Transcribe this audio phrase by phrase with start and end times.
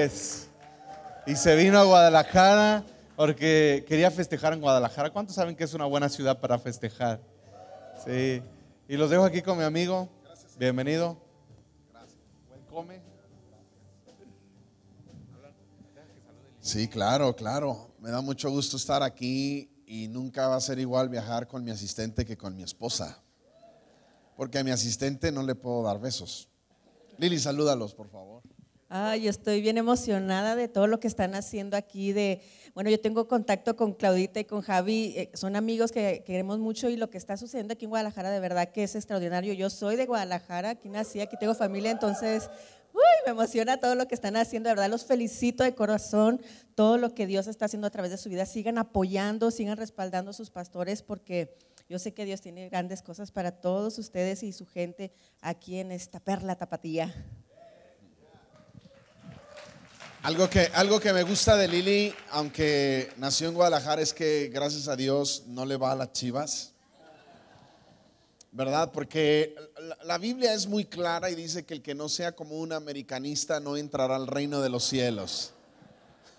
[0.00, 0.48] López.
[1.26, 2.84] Y se vino a Guadalajara
[3.16, 5.10] porque quería festejar en Guadalajara.
[5.10, 7.20] ¿Cuántos saben que es una buena ciudad para festejar?
[8.04, 8.42] Sí.
[8.88, 10.08] Y los dejo aquí con mi amigo.
[10.58, 11.18] Bienvenido.
[11.92, 12.18] Gracias.
[12.70, 13.00] come.
[16.60, 17.90] Sí, claro, claro.
[17.98, 21.70] Me da mucho gusto estar aquí y nunca va a ser igual viajar con mi
[21.70, 23.22] asistente que con mi esposa.
[24.36, 26.48] Porque a mi asistente no le puedo dar besos.
[27.18, 28.42] Lili, salúdalos, por favor.
[28.92, 32.12] Ay, estoy bien emocionada de todo lo que están haciendo aquí.
[32.74, 36.88] Bueno, yo tengo contacto con Claudita y con Javi, eh, son amigos que queremos mucho
[36.88, 39.52] y lo que está sucediendo aquí en Guadalajara de verdad que es extraordinario.
[39.52, 42.50] Yo soy de Guadalajara, aquí nací, aquí tengo familia, entonces,
[42.92, 44.68] uy, me emociona todo lo que están haciendo.
[44.68, 46.42] De verdad, los felicito de corazón,
[46.74, 48.44] todo lo que Dios está haciendo a través de su vida.
[48.44, 51.56] Sigan apoyando, sigan respaldando a sus pastores porque
[51.88, 55.92] yo sé que Dios tiene grandes cosas para todos ustedes y su gente aquí en
[55.92, 57.14] esta perla tapatía.
[60.22, 64.86] Algo que, algo que me gusta de Lili, aunque nació en Guadalajara, es que gracias
[64.86, 66.72] a Dios no le va a las chivas.
[68.52, 68.92] ¿Verdad?
[68.92, 69.54] Porque
[70.04, 73.60] la Biblia es muy clara y dice que el que no sea como un americanista
[73.60, 75.52] no entrará al reino de los cielos.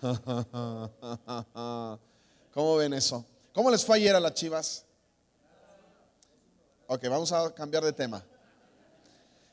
[2.54, 3.26] ¿Cómo ven eso?
[3.52, 4.84] ¿Cómo les fue ayer a las chivas?
[6.86, 8.22] Ok, vamos a cambiar de tema.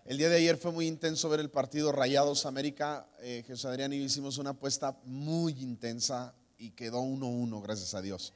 [0.10, 3.08] El día de ayer fue muy intenso ver el partido Rayados América.
[3.22, 8.02] Eh, Jesús Adrián y yo hicimos una apuesta muy intensa y quedó 1-1, gracias a
[8.02, 8.34] Dios.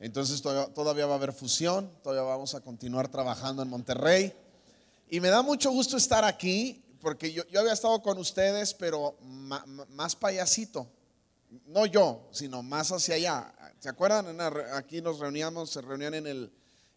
[0.00, 4.32] Entonces todavía, va a haber fusión, todavía vamos a continuar trabajando en Monterrey.
[5.08, 10.16] Y me da mucho gusto estar aquí, porque yo, había estado con ustedes, pero más
[10.16, 10.88] payasito.
[11.68, 13.54] No yo, sino más hacia allá.
[13.78, 14.36] ¿Se acuerdan?
[14.72, 16.52] Aquí nos reuníamos, se reunían en el,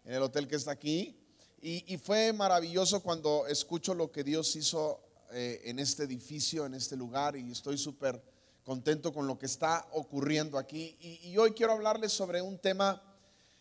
[0.05, 1.15] en el hotel que está aquí.
[1.59, 6.95] Y, fue maravilloso cuando escucho lo que Dios hizo eh, en este edificio, en este
[6.95, 8.21] lugar, y estoy súper
[8.63, 10.95] contento con lo que está ocurriendo aquí.
[10.99, 13.01] Y, hoy quiero hablarles sobre un tema,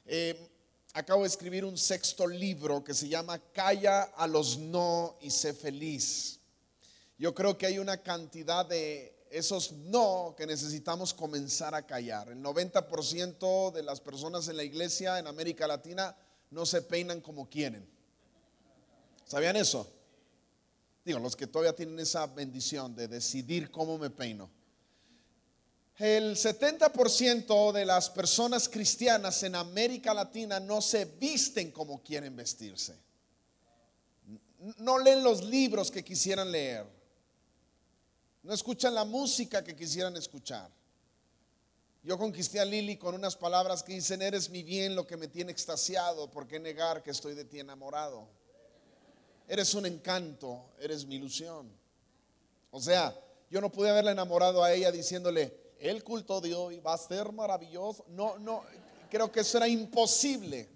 [0.04, 0.50] eh,
[0.92, 5.54] acabo de escribir un sexto libro que se llama Calla a los no y sé
[5.54, 6.38] feliz.
[7.18, 12.28] Yo creo que hay una cantidad de esos no que necesitamos comenzar a callar.
[12.28, 16.14] El 90% de las personas en la iglesia en América Latina
[16.50, 17.86] no se peinan como quieren.
[19.24, 19.90] ¿Sabían eso?
[21.04, 24.50] Digo, los que todavía tienen esa bendición de decidir cómo me peino.
[25.98, 32.98] El 70% de las personas cristianas en América Latina no se visten como quieren vestirse.
[34.78, 36.86] No leen los libros que quisieran leer.
[38.42, 40.70] No escuchan la música que quisieran escuchar.
[42.06, 45.26] Yo conquisté a Lili con unas palabras que dicen, eres mi bien, lo que me
[45.26, 48.28] tiene extasiado, ¿por qué negar que estoy de ti enamorado?
[49.48, 51.68] Eres un encanto, eres mi ilusión.
[52.70, 53.12] O sea,
[53.50, 57.32] yo no pude haberla enamorado a ella diciéndole, el culto de hoy va a ser
[57.32, 58.04] maravilloso.
[58.10, 58.62] No, no,
[59.10, 60.68] creo que eso era imposible.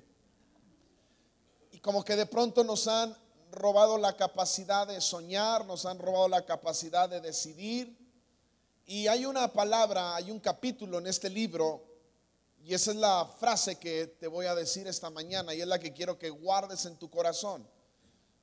[1.71, 3.17] Y como que de pronto nos han
[3.53, 7.97] robado la capacidad de soñar, nos han robado la capacidad de decidir
[8.91, 11.81] y hay una palabra, hay un capítulo en este libro,
[12.65, 15.79] y esa es la frase que te voy a decir esta mañana, y es la
[15.79, 17.65] que quiero que guardes en tu corazón.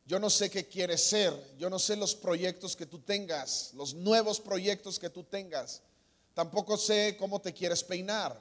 [0.06, 3.94] Yo no sé qué quieres ser, yo no sé los proyectos que tú tengas, los
[3.94, 5.82] nuevos proyectos que tú tengas.
[6.34, 8.40] Tampoco sé cómo te quieres peinar,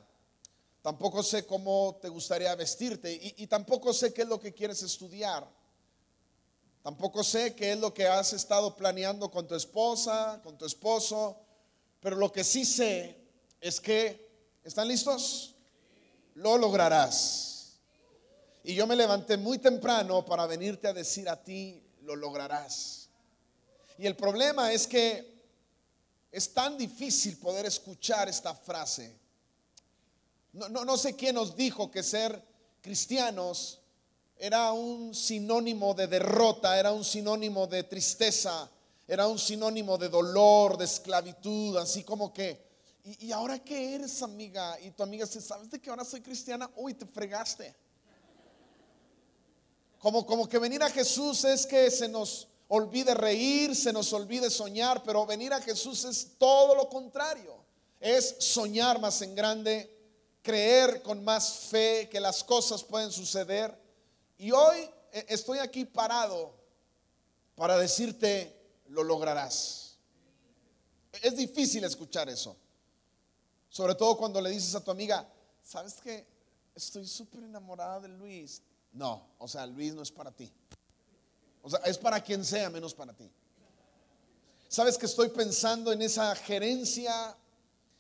[0.83, 5.45] tampoco sé cómo te gustaría vestirte, y, tampoco sé qué es lo que quieres estudiar.
[6.85, 11.43] Tampoco sé qué es lo que has estado planeando con tu esposa, con tu esposo
[12.01, 13.17] pero lo que sí sé
[13.61, 14.29] es que,
[14.65, 15.55] ¿están listos?
[16.35, 17.79] Lo lograrás.
[18.65, 23.09] Y yo me levanté muy temprano para venirte a decir a ti, lo lograrás.
[23.99, 25.37] Y el problema es que
[26.31, 29.17] es tan difícil poder escuchar esta frase.
[30.53, 32.43] No, no, sé quién nos dijo que ser
[32.81, 33.81] cristianos
[34.39, 38.71] era un sinónimo de derrota, era un sinónimo de tristeza,
[39.09, 42.61] era un sinónimo de dolor, de esclavitud, así como que,
[43.05, 44.79] ¿y, ahora qué eres, amiga?
[44.81, 46.69] Y tu amiga dice, ¿sabes de que ahora soy cristiana?
[46.77, 47.75] Uy, te fregaste.
[50.01, 54.51] Como, como que venir a Jesús es que se nos olvide reír, se nos olvide
[54.51, 57.65] soñar, pero venir a Jesús es todo lo contrario.
[58.01, 59.93] Es soñar más en grande,
[60.43, 63.77] creer con más fe que las cosas pueden suceder.
[64.37, 64.79] Y hoy
[65.13, 66.55] eh, estoy aquí parado
[67.55, 68.56] para decirte,
[68.89, 69.97] lo lograrás.
[71.23, 72.57] Es difícil escuchar eso.
[73.69, 75.29] Sobre todo cuando le dices a tu amiga,
[75.63, 76.27] ¿sabes que
[76.75, 78.63] estoy súper enamorada de Luis?
[78.93, 80.51] No, o sea, Luis no es para ti.
[81.63, 83.31] O sea, es para quien sea menos para ti.
[84.69, 87.37] ¿Sabes que estoy pensando en esa gerencia,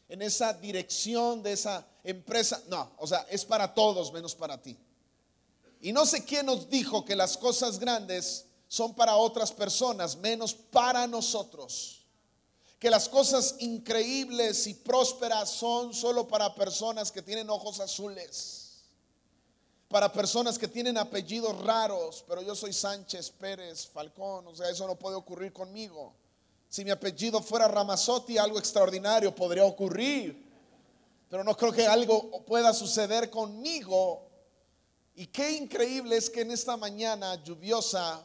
[0.08, 2.62] en esa dirección de esa empresa?
[2.68, 4.76] No, o sea, es para todos menos para ti.
[5.80, 10.54] Y no sé quién nos dijo que las cosas grandes son para otras personas, menos
[10.54, 12.04] para nosotros.
[12.78, 18.82] Que las cosas increíbles y prósperas son solo para personas que tienen ojos azules.
[19.88, 24.86] Para personas que tienen apellidos raros, pero yo soy Sánchez, Pérez, Falcón, o sea, eso
[24.86, 26.12] no puede ocurrir conmigo.
[26.68, 30.44] Si mi apellido fuera Ramazotti, algo extraordinario podría ocurrir.
[31.30, 34.22] Pero no creo que algo pueda suceder conmigo.
[35.14, 38.24] Y qué increíble es que en esta mañana lluviosa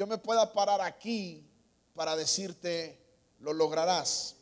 [0.00, 1.46] yo me pueda parar aquí
[1.94, 2.98] para decirte,
[3.40, 4.34] lo lograrás.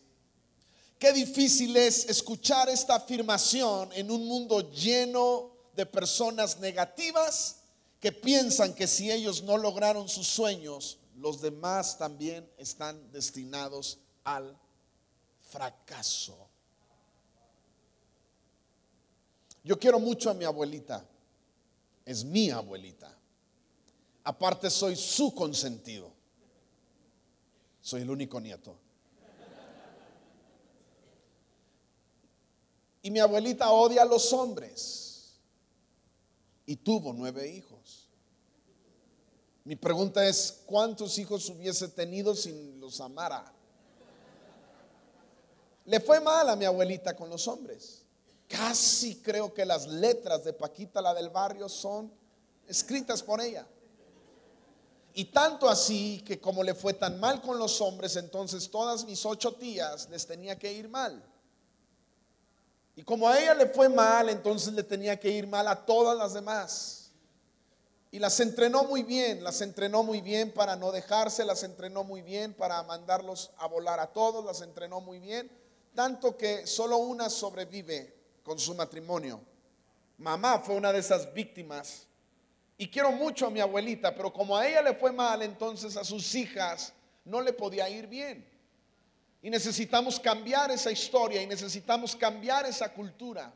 [1.01, 7.57] Qué difícil es escuchar esta afirmación en un mundo lleno de personas negativas
[7.99, 14.57] que piensan que si ellos no lograron sus sueños, los demás también están destinados al
[15.41, 16.39] fracaso.
[19.65, 21.05] Yo quiero mucho a mi abuelita,
[22.05, 23.18] es mi abuelita.
[24.29, 26.13] Aparte soy su consentido.
[27.81, 28.77] Soy el único nieto.
[33.01, 35.39] Y mi abuelita odia a los hombres.
[36.67, 38.11] Y tuvo nueve hijos.
[39.65, 43.51] Mi pregunta es, ¿cuántos hijos hubiese tenido sin los amara?
[45.87, 48.03] Le fue mal a mi abuelita con los hombres.
[48.47, 52.13] Casi creo que las letras de Paquita, la del barrio, son
[52.67, 53.67] escritas por ella.
[55.15, 59.25] Y tanto así que como le fue tan mal con los hombres, entonces todas mis
[59.27, 61.23] ocho tías les tenía que ir mal.
[62.95, 66.17] Y como a ella le fue mal, entonces le tenía que ir mal a todas
[66.17, 67.11] las demás.
[68.11, 72.23] Y las entrenó muy bien, las entrenó muy bien para no dejarse, las entrenó muy
[72.23, 75.51] bien para mandarlos a volar a todos, las entrenó muy bien,
[75.95, 79.41] tanto que solo una sobrevive con su matrimonio.
[80.17, 82.07] Mamá fue una de esas víctimas.
[82.81, 86.05] Y quiero mucho a mi abuelita, pero como a ella le fue mal, entonces a
[86.05, 86.95] sus hijas
[87.25, 88.49] no le podía ir bien.
[89.43, 93.53] Y necesitamos cambiar esa historia y necesitamos cambiar esa cultura.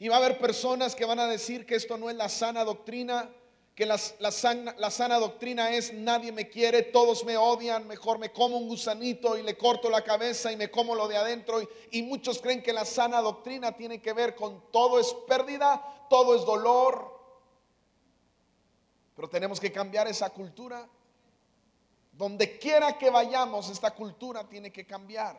[0.00, 2.64] Y va a haber personas que van a decir que esto no es la sana
[2.64, 3.30] doctrina,
[3.76, 8.66] que la, sana, doctrina es nadie me quiere, todos me odian, mejor me como un
[8.66, 11.60] gusanito y le corto la cabeza y me como lo de adentro.
[11.92, 16.34] y muchos creen que la sana doctrina tiene que ver con todo es pérdida, todo
[16.34, 17.19] es dolor.
[19.20, 20.88] Pero tenemos que cambiar esa cultura.
[22.10, 25.38] Donde quiera que vayamos, esta cultura tiene que cambiar.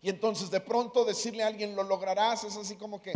[0.00, 3.12] Y entonces de pronto decirle a alguien, lo lograrás, es así como que,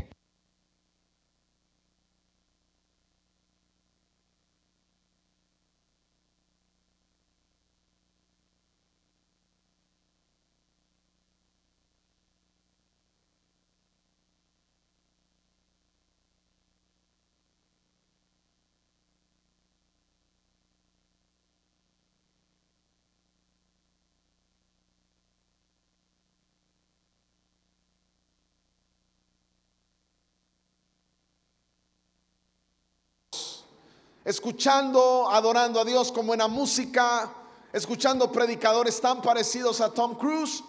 [34.33, 37.31] escuchando, adorando a Dios con buena música,
[37.71, 40.65] escuchando predicadores tan parecidos a Tom Cruise.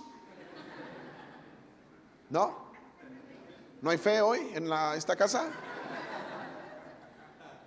[2.30, 2.58] ¿No?
[3.82, 5.46] ¿No hay fe hoy en esta casa?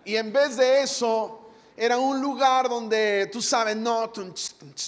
[0.05, 4.13] Y en vez de eso, era un lugar donde tú sabes, no,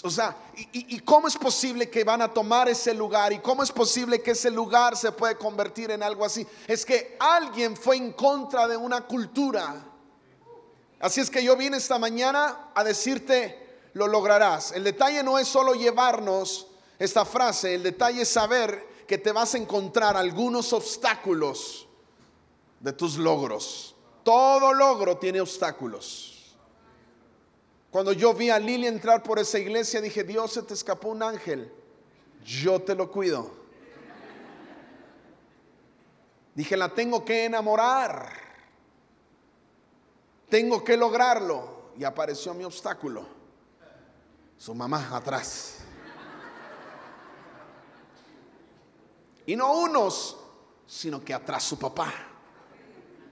[0.03, 3.33] o sea, y, y, cómo es posible que van a tomar ese lugar?
[3.33, 6.47] ¿Y cómo es posible que ese lugar se puede convertir en algo así?
[6.67, 9.88] Es que alguien fue en contra de una cultura
[11.01, 14.73] Así es que yo vine esta mañana a decirte, lo lograrás.
[14.73, 16.67] El detalle no es solo llevarnos
[16.99, 21.87] esta frase, el detalle es saber que te vas a encontrar algunos obstáculos
[22.81, 23.95] de tus logros.
[24.25, 26.57] Todo logro tiene obstáculos.
[27.91, 31.23] Cuando yo vi a Lili entrar por esa iglesia, dije, Dios se te escapó un
[31.23, 31.73] ángel,
[32.45, 33.51] yo te lo cuido.
[36.55, 38.48] Dije, la tengo que enamorar.
[40.49, 41.79] Tengo que lograrlo.
[41.99, 43.27] Y apareció mi obstáculo.
[44.57, 45.79] Su mamá atrás.
[49.47, 50.37] Y no unos,
[50.87, 52.13] sino que atrás su papá.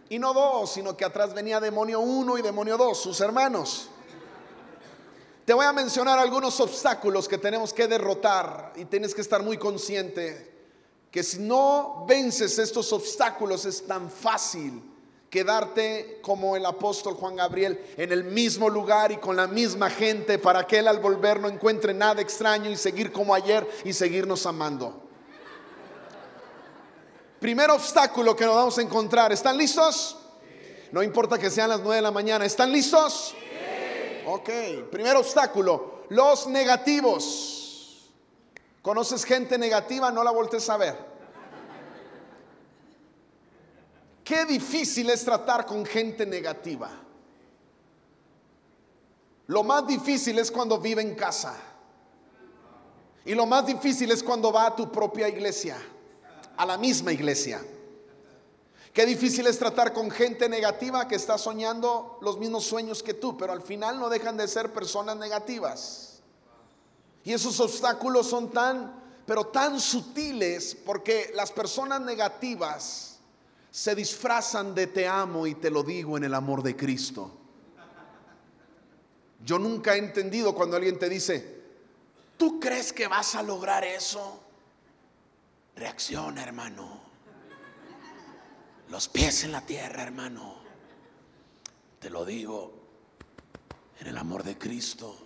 [0.09, 3.89] Y no dos, sino que atrás venía demonio uno y demonio dos, sus hermanos.
[5.45, 9.59] Te voy a mencionar algunos obstáculos que tenemos que derrotar y tienes que estar muy
[9.59, 10.55] consciente
[11.11, 14.83] que si no vences estos obstáculos es tan fácil
[15.31, 20.39] quedarte como el apóstol Juan Gabriel en el mismo lugar y con la misma gente
[20.39, 24.47] para que él al volver no encuentre nada extraño y seguir como ayer y seguirnos
[24.47, 25.03] amando.
[27.41, 29.33] Primer obstáculo que nos vamos a encontrar.
[29.33, 30.17] ¿Están listos?
[30.93, 32.45] No importa que sean las 9 de la mañana.
[32.45, 33.35] ¿Están listos?
[34.27, 34.49] Ok.
[34.91, 36.05] Primer obstáculo.
[36.09, 38.11] Los negativos.
[38.81, 40.11] ¿Conoces gente negativa?
[40.11, 41.16] No la voltees a ver.
[44.27, 46.91] Qué difícil es tratar con gente negativa.
[49.47, 51.57] Lo más difícil es cuando vive en casa.
[53.25, 55.77] Y lo más difícil es cuando va a tu propia iglesia
[56.57, 57.65] a la misma iglesia.
[58.93, 63.37] Qué difícil es tratar con gente negativa que está soñando los mismos sueños que tú,
[63.37, 66.21] pero al final no dejan de ser personas negativas.
[67.23, 68.93] Y esos obstáculos son tan,
[69.25, 73.16] pero tan sutiles porque las personas negativas
[73.77, 77.31] se disfrazan de te amo y te lo digo en el amor de Cristo.
[79.45, 81.61] Yo nunca he entendido cuando alguien te dice,
[82.39, 84.41] ¿tú crees que vas a lograr eso?
[85.77, 87.03] Reacciona, hermano.
[88.89, 90.57] Los pies en la tierra, hermano.
[91.99, 92.73] Te lo digo
[94.01, 95.19] en el amor de Cristo.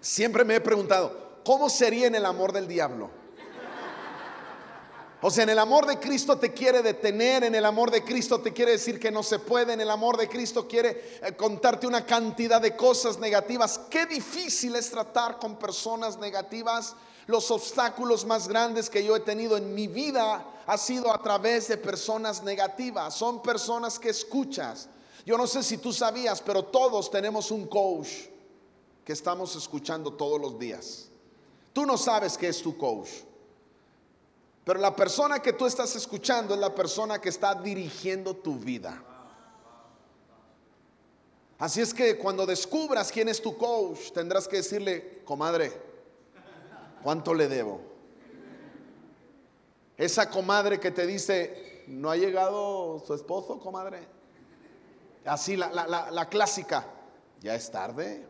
[0.00, 3.19] Siempre me he preguntado, ¿cómo sería en el amor del diablo?
[5.22, 8.40] O sea, en el amor de Cristo te quiere detener, en el amor de Cristo
[8.40, 11.86] te quiere decir que no se puede, en el amor de Cristo quiere eh, contarte
[11.86, 13.80] una cantidad de cosas negativas.
[13.90, 16.94] Qué difícil es tratar con personas negativas
[17.26, 21.68] los obstáculos más grandes que yo he tenido en mi vida ha sido a través
[21.68, 23.14] de personas negativas.
[23.14, 24.88] Son personas que escuchas.
[25.24, 28.08] Yo no sé si tú sabías, pero todos tenemos un coach
[29.04, 31.08] que estamos escuchando todos los días.
[31.72, 33.08] Tú no sabes qué es tu coach.
[34.64, 39.02] Pero la persona que tú estás escuchando es la persona que está dirigiendo tu vida.
[41.58, 45.90] Así es que cuando descubras quién es tu coach, tendrás que decirle, comadre,
[47.02, 47.80] ¿Cuánto le debo?
[49.96, 54.06] Esa comadre que te dice, ¿no ha llegado su esposo, comadre?
[55.24, 56.86] Así, la, clásica,
[57.40, 58.26] ya es tarde.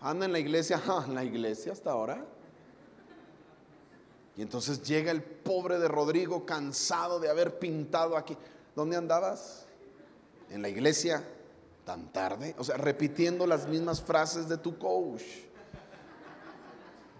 [0.00, 2.24] Anda en la iglesia, ah, en la iglesia hasta ahora.
[4.36, 8.36] Y entonces llega el pobre de Rodrigo cansado de haber pintado aquí.
[8.74, 9.66] ¿Dónde andabas?
[10.50, 11.22] En la iglesia,
[11.84, 12.54] tan tarde.
[12.58, 15.22] O sea, repitiendo las mismas frases de tu coach.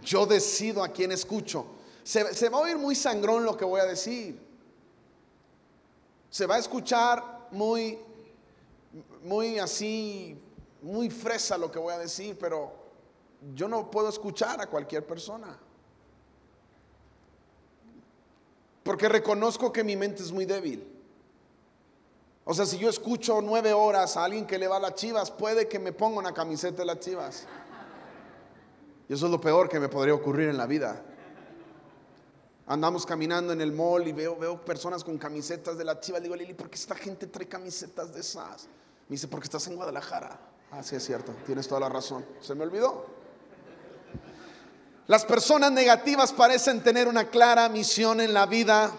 [0.02, 1.66] Yo decido a quién escucho.
[2.02, 4.40] Se, va a oír muy sangrón lo que voy a decir.
[6.30, 7.98] Se va a escuchar muy,
[9.22, 10.40] muy así,
[10.80, 12.72] muy fresa lo que voy a decir, pero
[13.54, 15.58] yo no puedo escuchar a cualquier persona.
[18.82, 20.86] Porque reconozco que mi mente es muy débil.
[22.44, 25.30] O sea, si yo escucho nueve horas a alguien que le va a las chivas,
[25.30, 27.46] puede que me ponga una camiseta de las chivas.
[29.08, 31.00] Y eso es lo peor que me podría ocurrir en la vida.
[32.66, 36.18] Andamos caminando en el mall y veo, veo personas con camisetas de la chiva.
[36.18, 38.64] Le digo, Lili, ¿por qué esta gente trae camisetas de esas?
[39.08, 40.38] Me dice, porque estás en Guadalajara.
[40.70, 42.24] Ah, sí, es cierto, tienes toda la razón.
[42.40, 43.21] Se me olvidó.
[45.06, 48.92] Las personas negativas parecen tener una clara misión en la vida,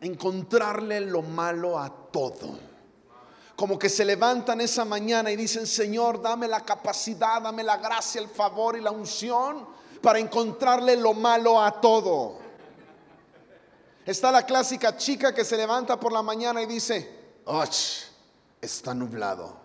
[0.00, 2.68] encontrarle lo malo a todo
[3.58, 8.20] como que se levantan esa mañana y dicen, Señor, dame la capacidad, dame la gracia,
[8.20, 9.66] el favor y la unción
[10.00, 12.38] para encontrarle lo malo a todo.
[14.06, 17.68] Está la clásica chica que se levanta por la mañana y dice, ¡och!
[18.60, 19.56] Está nublado.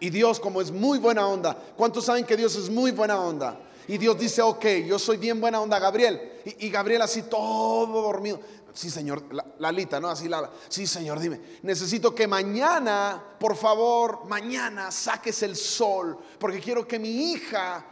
[0.00, 3.60] Y Dios, como es muy buena onda, ¿cuántos saben que Dios es muy buena onda?
[3.88, 6.40] Y Dios dice, ok, yo soy bien buena onda, Gabriel.
[6.44, 8.40] Y, Gabriel así todo dormido.
[8.72, 9.24] Sí, Señor,
[9.58, 10.08] Lalita, ¿no?
[10.08, 16.58] Así la, sí, Señor, dime, necesito que mañana, por favor, mañana saques el sol, porque
[16.58, 17.84] quiero que mi hija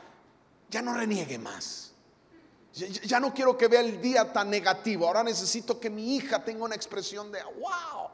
[0.69, 1.93] ya no reniegue más.
[2.73, 5.07] Ya no quiero que vea el día tan negativo.
[5.07, 8.09] Ahora necesito que mi hija tenga una expresión de wow.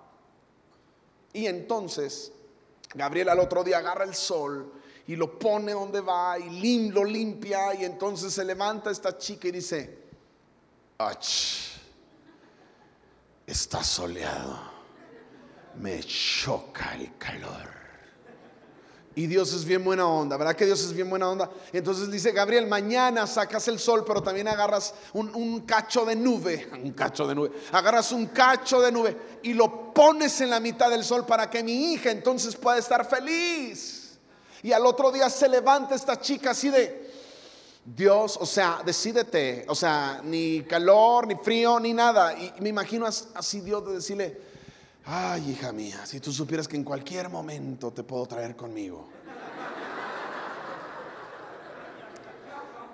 [1.33, 2.33] Y entonces,
[2.93, 4.73] Gabriel al otro día agarra el sol
[5.09, 7.75] y lo pone donde va y lo limpia.
[7.75, 9.99] Y entonces se levanta esta chica y dice,
[10.99, 11.69] ach
[13.49, 14.59] está soleado,
[15.77, 17.79] me choca el calor.
[19.15, 21.51] Y Dios es bien buena onda, ¿verdad que Dios es bien buena onda?
[21.73, 26.69] Entonces dice Gabriel, mañana sacas el sol, pero también agarras un, un, cacho de nube,
[26.85, 30.91] un cacho de nube, agarras un cacho de nube y lo pones en la mitad
[30.91, 33.98] del sol para que mi hija entonces pueda estar feliz.
[34.63, 37.09] Y al otro día se levanta esta chica así de,
[37.85, 42.37] Dios, o sea, decídete, o sea, ni calor, ni frío, ni nada.
[42.39, 44.49] Y me imagino así Dios de decirle,
[45.11, 49.09] Ay, hija mía, si tú supieras que en cualquier momento te puedo traer conmigo.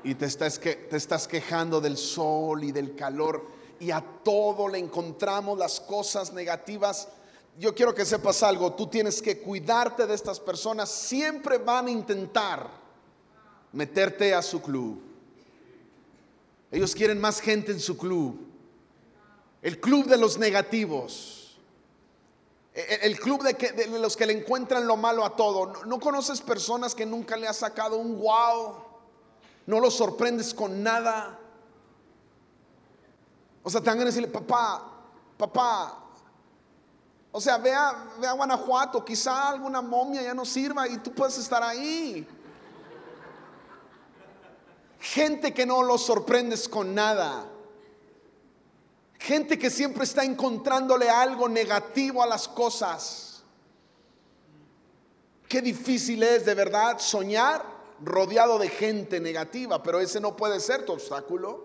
[0.05, 3.45] Y te estás, que, te estás quejando del sol y del calor
[3.81, 7.09] y a todo le encontramos las cosas negativas.
[7.59, 11.91] Yo quiero que sepas algo, tú tienes que cuidarte de estas personas, siempre van a
[11.91, 12.69] intentar
[13.73, 15.01] meterte a su club.
[16.71, 18.41] Ellos quieren más gente en su club.
[19.63, 21.57] El club de los negativos.
[22.75, 25.67] E, e, el club de, los que le encuentran lo malo a todo.
[25.67, 28.75] ¿No, ¿No, conoces personas que nunca le has sacado un wow?
[29.67, 31.39] No los sorprendes con nada.
[33.63, 34.83] O sea, te van a decirle, papá,
[35.39, 36.04] papá.
[37.37, 41.65] O sea, ve a, Guanajuato, quizá alguna momia ya no sirva y tú puedes estar
[41.65, 42.25] ahí.
[45.01, 47.45] Gente que no los sorprendes con nada.
[49.19, 53.43] Gente que siempre está encontrándole algo negativo a las cosas.
[55.49, 57.65] Qué difícil es de verdad soñar
[58.01, 61.65] rodeado de gente negativa, pero ese no puede ser tu obstáculo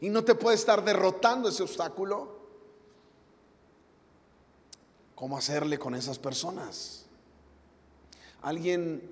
[0.00, 2.43] y no te puede estar derrotando ese obstáculo.
[5.24, 7.06] ¿Cómo hacerle con esas personas?
[8.42, 9.10] Alguien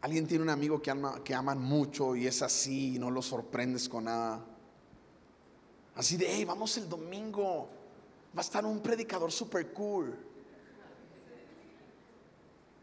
[0.00, 3.20] alguien tiene un amigo que ama, que aman mucho y es así y no lo
[3.20, 4.46] sorprendes con nada.
[5.96, 7.68] Así de, hey, vamos el domingo.
[8.32, 10.16] Va a estar un predicador super cool.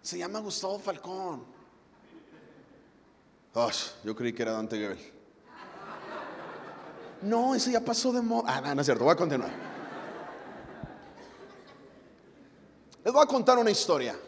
[0.02, 1.46] Se llama Gustavo Falcón.
[4.04, 5.14] yo creí que era Dante Gebel.
[7.22, 8.58] No, eso ya pasó de moda.
[8.58, 9.77] Ah, no, no es cierto, voy a continuar.
[13.08, 14.20] Les voy a contar una historia.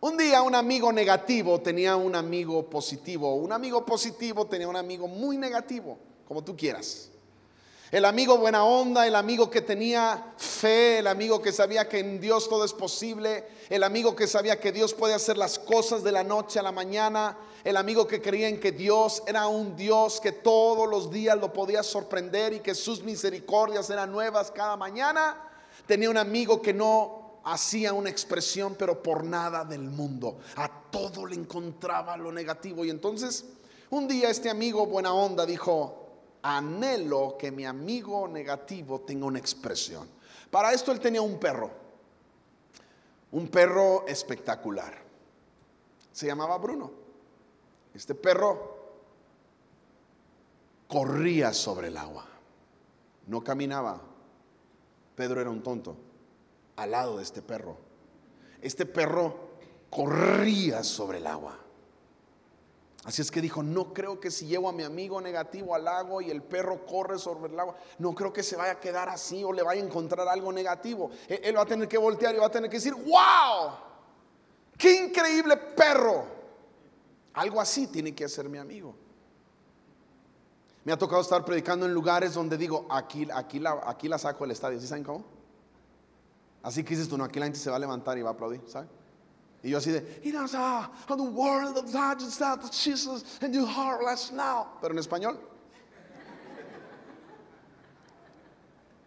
[0.00, 3.36] Un día un amigo negativo tenía un amigo positivo.
[3.36, 7.08] Un amigo positivo tenía un amigo muy negativo, como tú quieras.
[7.90, 12.20] El amigo buena onda, el amigo que tenía fe, el amigo que sabía que en
[12.20, 16.12] Dios todo es posible, el amigo que sabía que Dios puede hacer las cosas de
[16.12, 20.20] la noche a la mañana, el amigo que creía en que Dios era un Dios
[20.20, 25.44] que todos los días lo podía sorprender y que sus misericordias eran nuevas cada mañana.
[25.86, 27.17] Tenía un amigo que no
[27.52, 30.38] hacía una expresión, pero por nada del mundo.
[30.56, 32.84] A todo le encontraba lo negativo.
[32.84, 33.44] Y entonces,
[33.90, 36.08] un día este amigo buena onda dijo,
[36.42, 40.08] anhelo que mi amigo negativo tenga una expresión.
[40.50, 41.70] Para esto él tenía un perro,
[43.32, 44.94] un perro espectacular.
[46.12, 46.90] Se llamaba Bruno.
[47.94, 48.76] Este perro
[50.86, 52.26] corría sobre el agua,
[53.26, 54.00] no caminaba.
[55.16, 56.07] Pedro era un tonto
[56.78, 57.76] al lado de este perro.
[58.62, 59.36] Este perro
[59.90, 61.58] corría sobre el agua.
[63.04, 66.20] Así es que dijo, no creo que si llevo a mi amigo negativo al lago
[66.20, 69.42] y el perro corre sobre el agua, no creo que se vaya a quedar así
[69.42, 71.10] o le vaya a encontrar algo negativo.
[71.28, 73.72] Él, va a tener que voltear y va a tener que decir, wow,
[74.76, 76.26] qué increíble perro.
[77.34, 78.94] Algo así tiene que hacer mi amigo.
[80.84, 84.44] Me ha tocado estar predicando en lugares donde digo, aquí, aquí, la, aquí la saco
[84.44, 84.78] del estadio.
[84.80, 85.37] ¿Sí saben cómo?
[86.62, 88.32] Así que dices tú, no, aquí la gente se va a levantar y va a
[88.32, 88.88] aplaudir, ¿sabes?
[89.62, 92.18] Y yo así de, y the world of that
[92.72, 94.68] Jesus and you heartless now.
[94.80, 95.38] Pero en español.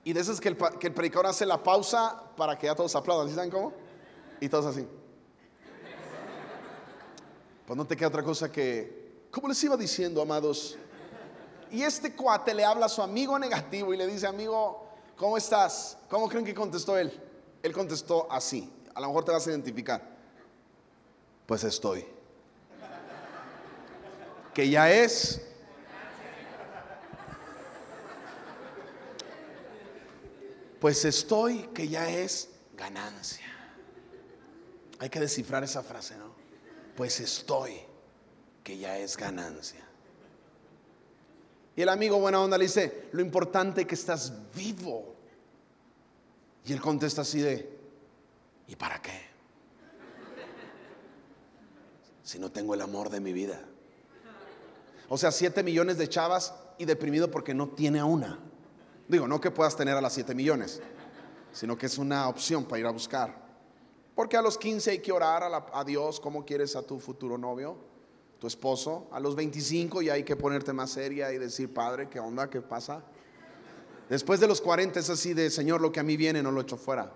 [0.03, 2.75] Y de eso es que el, que el predicador hace la pausa para que ya
[2.75, 3.29] todos aplaudan.
[3.29, 3.71] ¿Sí saben cómo?
[4.39, 4.87] Y todos así.
[7.67, 10.77] Pues no te queda otra cosa que, como les iba diciendo, amados,
[11.69, 15.97] y este cuate le habla a su amigo negativo y le dice, amigo, ¿cómo estás?
[16.09, 17.31] ¿Cómo creen que contestó él?
[17.63, 18.71] Él contestó así.
[18.93, 20.12] A lo mejor te vas a identificar
[21.52, 22.06] pues estoy.
[24.54, 25.41] Que ya es
[30.80, 33.45] Pues estoy, que ya es ganancia.
[34.97, 36.34] Hay que descifrar esa frase, ¿no?
[36.95, 37.82] Pues estoy,
[38.63, 39.86] que ya es ganancia.
[41.76, 45.11] Y el amigo buena onda le dice, lo importante es que estás vivo.
[46.65, 47.78] Y él contesta así de,
[48.67, 49.32] ¿y para qué?
[52.24, 53.60] si no tengo el amor de mi vida?
[55.10, 58.39] O sea, siete millones de chavas y deprimido porque no tiene a una.
[59.10, 60.82] Digo, no que puedas tener a las siete millones,
[61.52, 63.36] sino que es una opción para ir a buscar.
[64.15, 67.76] Porque a los 15 hay que orar a, Dios cómo quieres a tu futuro novio,
[68.39, 69.10] tu esposo.
[69.12, 72.50] A los 25 ya hay que ponerte más seria y decir, Padre, ¿qué onda?
[72.50, 73.04] ¿Qué pasa?
[74.12, 76.60] Después de los 40 es así de, Señor, lo que a mí viene no lo
[76.60, 77.10] echo fuera.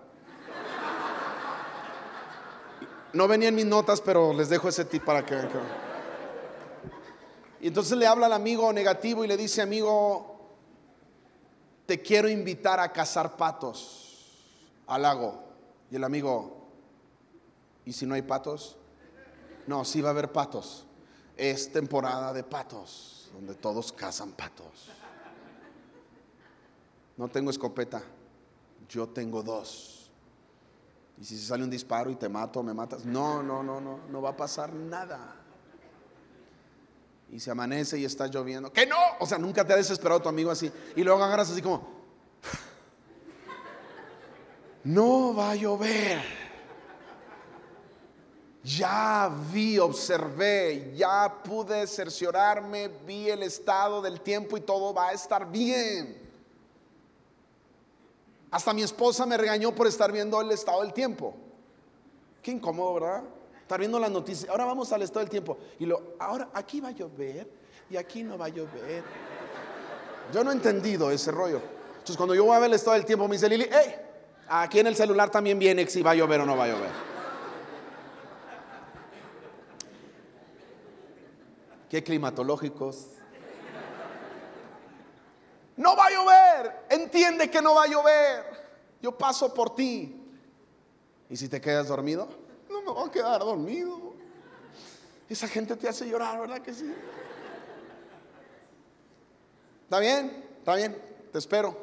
[3.12, 5.36] No venía en mis notas, pero les dejo ese tip para que,
[7.60, 10.48] Y entonces le habla al amigo negativo y le dice, amigo,
[11.84, 14.56] te quiero invitar a cazar patos
[14.86, 15.44] al lago.
[15.90, 16.66] Y el amigo,
[17.84, 18.78] ¿y si no hay patos?
[19.66, 20.86] No, sí va a haber patos.
[21.36, 24.88] Es temporada de patos, donde todos cazan patos.
[27.16, 28.02] No tengo escopeta,
[28.88, 30.10] yo tengo dos.
[31.18, 33.04] Y si se sale un disparo y te mato, me matas.
[33.04, 35.34] No, no, no, no, no va a pasar nada.
[37.32, 38.72] Y se amanece y está lloviendo.
[38.72, 38.98] ¡Que no!
[39.18, 40.70] O sea, nunca te ha desesperado tu amigo así.
[40.94, 41.88] Y luego agarras así como,
[44.84, 46.22] no va a llover.
[48.62, 55.12] Ya vi, observé, ya pude cerciorarme, vi el estado del tiempo y todo va a
[55.12, 56.25] estar bien.
[58.50, 61.34] Hasta mi esposa me regañó por estar viendo el estado del tiempo.
[62.42, 63.24] Qué incómodo, ¿verdad?
[63.60, 64.48] Estar viendo las noticias.
[64.48, 65.58] Ahora vamos al estado del tiempo.
[65.80, 67.50] Y lo, ahora aquí va a llover
[67.90, 69.02] y aquí no va a llover.
[70.32, 71.60] Yo no he entendido ese rollo.
[71.90, 73.96] Entonces cuando yo voy a ver el estado del tiempo, me dice Lili, hey,
[74.48, 76.90] aquí en el celular también viene si va a llover o no va a llover.
[81.90, 83.06] Qué climatológicos.
[85.76, 86.35] No va a llover.
[87.06, 88.44] Entiende que no va a llover.
[89.00, 90.20] Yo paso por ti.
[91.30, 92.26] ¿Y si te quedas dormido?
[92.68, 94.14] No me voy a quedar dormido.
[95.28, 96.92] Esa gente te hace llorar, ¿verdad que sí?
[99.84, 100.44] ¿Está bien?
[100.58, 101.00] ¿Está bien?
[101.30, 101.76] Te espero.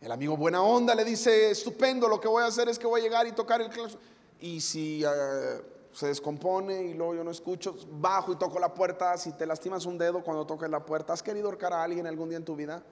[0.00, 3.02] El amigo buena onda le dice, estupendo, lo que voy a hacer es que voy
[3.02, 4.00] a llegar y tocar el claxon.
[4.40, 5.60] Y si eh,
[5.92, 9.18] se descompone y luego yo no escucho, bajo y toco la puerta.
[9.18, 12.30] Si te lastimas un dedo cuando toques la puerta, ¿has querido ahorcar a alguien algún
[12.30, 12.82] día en tu vida?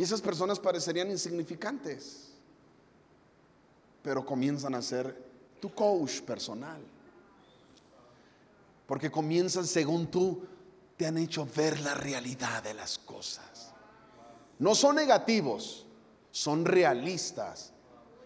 [0.00, 2.30] Y esas personas parecerían insignificantes,
[4.02, 5.14] pero comienzan a ser
[5.60, 6.80] tu coach personal.
[8.86, 10.42] Porque comienzan según tú,
[10.96, 13.74] te han hecho ver la realidad de las cosas.
[14.58, 15.84] No son negativos,
[16.30, 17.74] son realistas.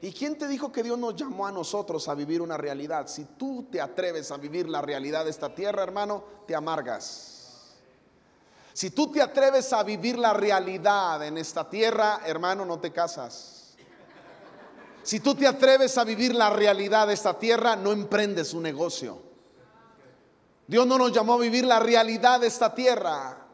[0.00, 3.08] ¿Y quién te dijo que Dios nos llamó a nosotros a vivir una realidad?
[3.08, 7.33] Si tú te atreves a vivir la realidad de esta tierra, hermano, te amargas.
[8.74, 13.76] Si tú te atreves a vivir la realidad en esta tierra, hermano, no te casas.
[15.04, 19.22] Si tú te atreves a vivir la realidad de esta tierra, no emprendes un negocio.
[20.66, 23.46] Dios no nos llamó a vivir la realidad de esta tierra.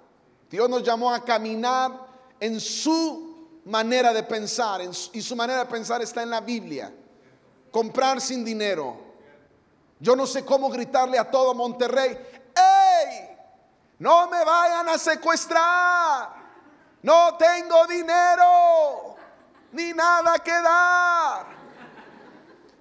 [0.50, 1.92] Dios nos llamó a caminar
[2.40, 4.80] en su manera de pensar,
[5.12, 6.94] y su manera de pensar está en la Biblia.
[7.70, 8.96] Comprar sin dinero.
[9.98, 12.39] Yo no sé cómo gritarle a todo Monterrey, ¡Ey!
[14.00, 16.40] No me vayan a secuestrar.
[17.02, 19.16] No tengo dinero,
[19.72, 21.46] ni nada que dar.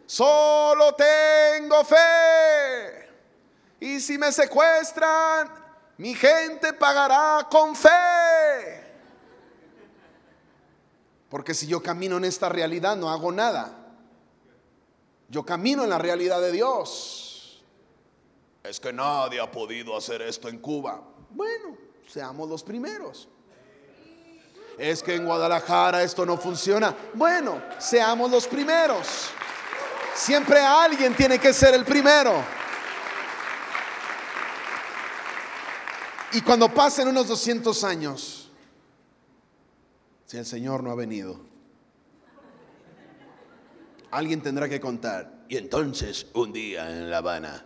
[0.05, 3.09] Solo tengo fe.
[3.81, 5.51] Y si me secuestran,
[5.97, 7.89] mi gente pagará con fe.
[11.29, 13.75] Porque si yo camino en esta realidad no hago nada.
[15.27, 17.61] Yo camino en la realidad de Dios.
[18.63, 21.08] Es que nadie ha podido hacer esto en Cuba.
[21.29, 23.27] Bueno, seamos los primeros.
[24.77, 26.95] Es que en Guadalajara esto no funciona.
[27.13, 29.29] Bueno, seamos los primeros.
[30.15, 32.43] Siempre alguien tiene que ser el primero.
[36.31, 38.51] Y cuando pasen unos 200 años,
[40.25, 41.39] si el Señor no ha venido.
[44.11, 45.45] Alguien tendrá que contar.
[45.49, 47.65] Y entonces, un día en La Habana,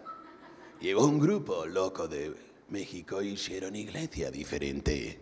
[0.79, 2.33] llegó un grupo loco de
[2.73, 5.21] México hicieron iglesia diferente.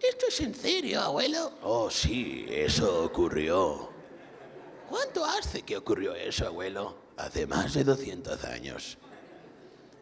[0.00, 1.58] ¿Esto es en serio, abuelo?
[1.62, 3.90] Oh, sí, eso ocurrió.
[4.88, 6.96] ¿Cuánto hace que ocurrió eso, abuelo?
[7.16, 8.98] Hace más de 200 años.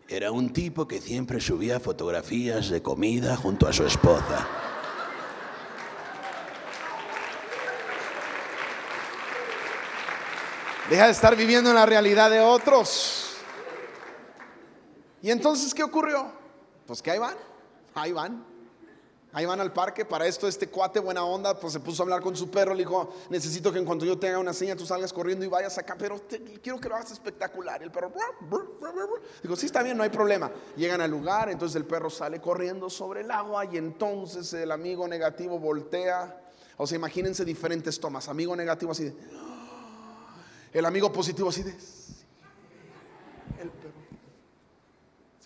[0.09, 4.46] Era un tipo que siempre subía fotografías de comida junto a su esposa.
[10.90, 13.25] Deja de estar viviendo en la realidad de otros.
[15.26, 16.30] ¿Y entonces qué ocurrió?
[16.86, 17.34] Pues que ahí van,
[17.96, 18.44] ahí van.
[19.32, 22.20] Ahí van al parque, para esto este cuate buena onda, pues se puso a hablar
[22.20, 25.12] con su perro, le dijo, necesito que en cuanto yo tenga una seña tú salgas
[25.12, 26.22] corriendo y vayas acá, pero
[26.62, 27.80] quiero que lo hagas espectacular.
[27.80, 28.12] Y el perro,
[29.42, 30.48] digo, sí está bien, no hay problema.
[30.76, 35.08] Llegan al lugar, entonces el perro sale corriendo sobre el agua y entonces el amigo
[35.08, 36.40] negativo voltea.
[36.76, 39.16] O sea, imagínense diferentes tomas, amigo negativo así de...
[40.72, 41.72] El amigo positivo así de...
[43.60, 43.96] El perro.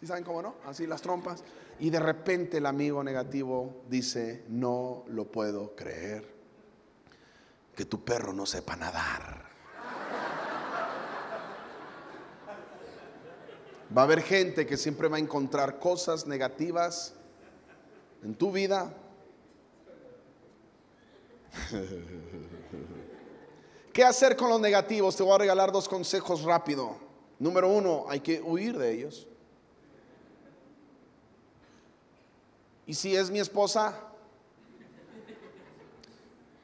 [0.00, 0.54] ¿Sí saben cómo no?
[0.64, 1.44] Así las trompas.
[1.78, 6.40] Y de repente el amigo negativo dice, no lo puedo creer.
[7.76, 9.50] Que tu perro no sepa nadar.
[13.96, 17.12] Va a haber gente que siempre va a encontrar cosas negativas
[18.22, 18.94] en tu vida.
[23.92, 25.16] ¿Qué hacer con los negativos?
[25.16, 26.96] Te voy a regalar dos consejos rápido.
[27.38, 29.26] Número uno, hay que huir de ellos.
[32.90, 33.94] Y si es mi esposa,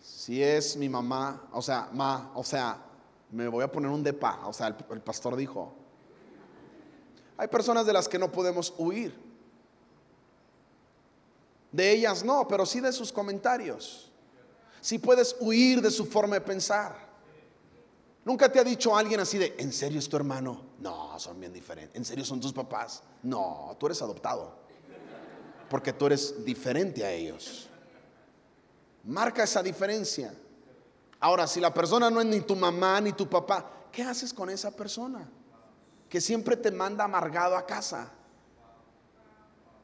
[0.02, 2.82] si es mi mamá, o sea, ma, o sea,
[3.30, 5.72] me voy a poner un depa, o sea, el, pastor dijo.
[7.36, 9.16] Hay personas de las que no podemos huir.
[11.70, 14.10] De ellas no, pero sí de sus comentarios.
[14.80, 17.06] Si puedes huir de su forma de pensar.
[18.24, 20.60] Nunca te ha dicho alguien así de, ¿en serio es tu hermano?
[20.80, 21.94] No, son bien diferentes.
[21.96, 23.04] ¿En serio son tus papás?
[23.22, 24.65] No, tú eres adoptado.
[25.68, 27.68] Porque tú eres diferente a ellos.
[29.04, 30.34] Marca esa diferencia.
[31.20, 34.50] Ahora, si la persona no es ni tu mamá ni tu papá, ¿qué haces con
[34.50, 35.28] esa persona?
[36.08, 38.10] Que siempre te manda amargado a casa.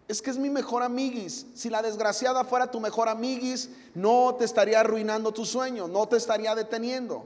[0.08, 1.46] Es que es mi mejor amiguis.
[1.54, 6.16] Si la desgraciada fuera tu mejor amiguis, no te estaría arruinando tu sueño, no te
[6.16, 7.24] estaría deteniendo.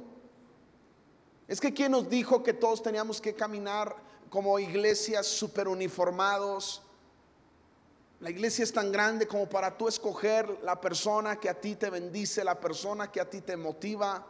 [1.49, 3.97] Es que quien nos dijo que todos teníamos que caminar
[4.31, 6.83] como iglesias super uniformados.
[8.21, 11.91] La iglesia es tan grande como para tú escoger la persona que a ti te
[11.91, 14.27] bendice, la persona que a ti te motiva.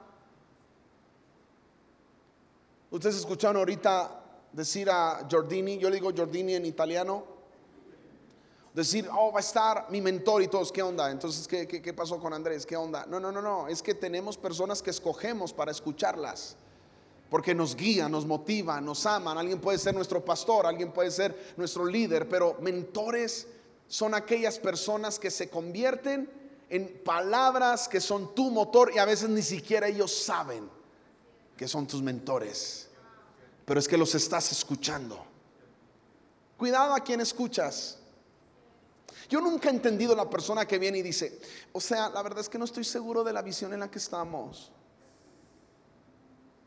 [2.91, 4.23] Ustedes escucharon ahorita
[4.53, 7.25] decir a Giordini, yo le digo Giordini en italiano,
[8.75, 11.11] decir, oh, va a estar mi mentor y todos, ¿qué onda?
[11.11, 12.67] Entonces, ¿qué, qué, qué pasó con Andrés?
[12.67, 13.07] ¿Qué onda?
[13.07, 16.57] No, no, no, no, es que tenemos personas que escogemos para escucharlas
[17.31, 19.39] porque nos guían, nos motivan, nos aman.
[19.39, 23.49] Alguien puede ser nuestro pastor, alguien puede ser nuestro líder, pero mentores
[23.89, 26.31] son aquellas personas que se convierten
[26.69, 30.69] en palabras que son tu motor y a veces ni siquiera ellos saben
[31.57, 32.89] que son tus mentores,
[33.65, 35.25] pero es que los estás escuchando.
[36.57, 37.99] Cuidado a quien escuchas.
[39.29, 41.41] Yo nunca he entendido la persona que viene y dice,
[41.73, 43.99] o sea, la verdad es que no estoy seguro de la visión en la que
[43.99, 44.71] estamos.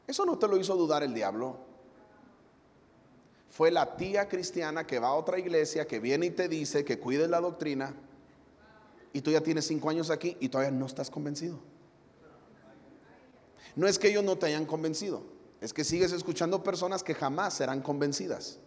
[0.07, 1.68] Eso no te lo hizo dudar el diablo.
[3.49, 6.99] Fue la tía cristiana que va a otra iglesia, que viene y te dice que
[6.99, 7.93] cuides la doctrina,
[9.11, 11.59] y tú ya tienes cinco años aquí y todavía no estás convencido.
[13.75, 15.23] No es que ellos no te hayan convencido,
[15.61, 18.59] es que sigues escuchando personas que jamás serán convencidas.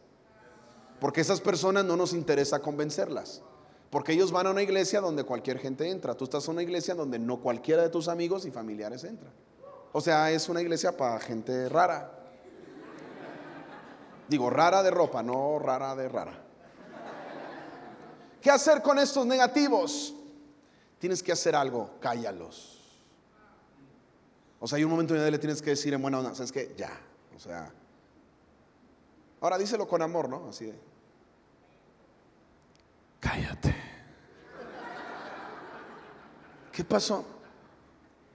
[1.01, 3.43] Porque esas personas no nos interesa convencerlas.
[3.91, 6.15] Porque ellos van a una iglesia donde cualquier gente entra.
[6.15, 9.29] Tú estás en una iglesia donde no cualquiera de tus amigos y familiares entra.
[9.93, 12.22] O sea, es una iglesia para gente rara.
[14.33, 16.33] Digo, rara de ropa, no rara de rara.
[18.41, 20.15] ¿Qué hacer con estos negativos?
[20.99, 22.81] Tienes que hacer algo, cállalos.
[24.59, 26.35] O sea, hay un momento en el que le tienes que decir en buena onda,
[26.35, 26.75] ¿sabes qué?
[26.79, 26.99] Ya.
[27.37, 27.71] O sea,
[29.43, 30.49] ahora díselo con amor, ¿no?
[30.49, 30.81] Así de.
[33.21, 33.77] Cállate.
[36.73, 37.23] ¿Qué pasó?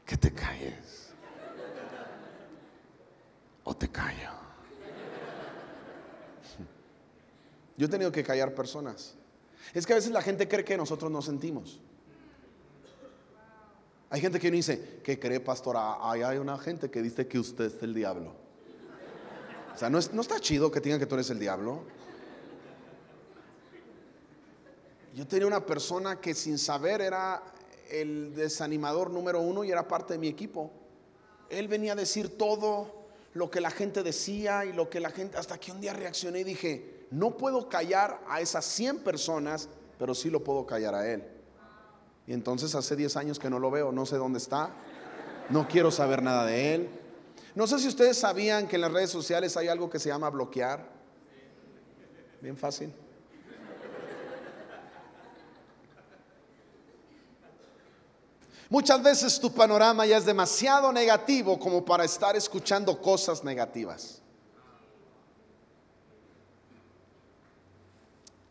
[0.06, 1.12] Que te calles
[3.64, 4.47] o te callo.
[7.78, 9.14] Yo he tenido que callar personas.
[9.74, 11.80] Es que a veces la gente cree que nosotros no sentimos.
[14.10, 15.98] Hay gente que dice, ¿qué cree, pastora?
[16.02, 18.34] Ahí hay una gente que dice que usted es el diablo.
[19.76, 21.84] O sea, no, es- no está chido que digan que tú eres el diablo.
[25.14, 27.44] Yo tenía una persona que sin saber era
[27.90, 30.72] el desanimador número uno y era parte de mi equipo.
[31.50, 35.38] Él venía a decir todo lo que la gente decía y lo que la gente,
[35.38, 40.14] hasta que un día reaccioné y dije, no puedo callar a esas 100 personas, pero
[40.14, 41.24] sí lo puedo callar a él.
[42.26, 44.72] Y entonces hace 10 años que no lo veo, no sé dónde está,
[45.50, 46.90] no quiero saber nada de él.
[47.56, 50.30] No sé si ustedes sabían que en las redes sociales hay algo que se llama
[50.30, 50.86] bloquear.
[52.42, 52.94] Bien fácil.
[58.70, 64.22] Muchas veces tu panorama ya es demasiado negativo como para estar escuchando cosas negativas.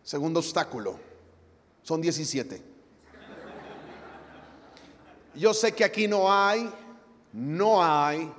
[0.07, 1.01] Segundo obstáculo.
[1.83, 2.63] Son 17.
[5.35, 6.73] Yo sé que aquí no hay,
[7.33, 8.33] no hay.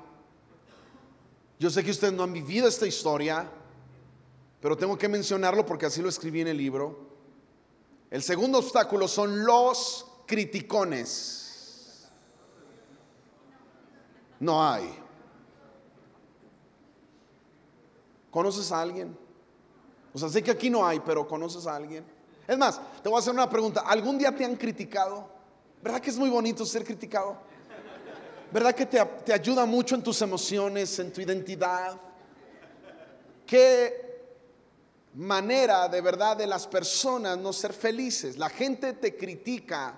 [1.60, 3.52] Yo sé que ustedes no han vivido esta historia,
[4.62, 7.06] pero tengo que mencionarlo porque así lo escribí en el libro.
[8.10, 12.08] El segundo obstáculo son los criticones.
[14.40, 14.98] No hay.
[18.32, 19.27] ¿Conoces a alguien?
[20.14, 22.04] O sea, sé que aquí no hay, pero ¿conoces a alguien?
[22.48, 23.82] Es más, te voy a hacer una pregunta.
[23.82, 25.30] ¿Algún día te han criticado?
[25.82, 27.38] ¿Verdad que es muy bonito ser criticado?
[28.52, 32.00] ¿Verdad que te, te ayuda mucho en tus emociones, en tu identidad?
[33.46, 34.08] ¿Qué
[35.18, 38.38] manera de verdad de las personas no ser felices.
[38.38, 39.96] La gente te critica,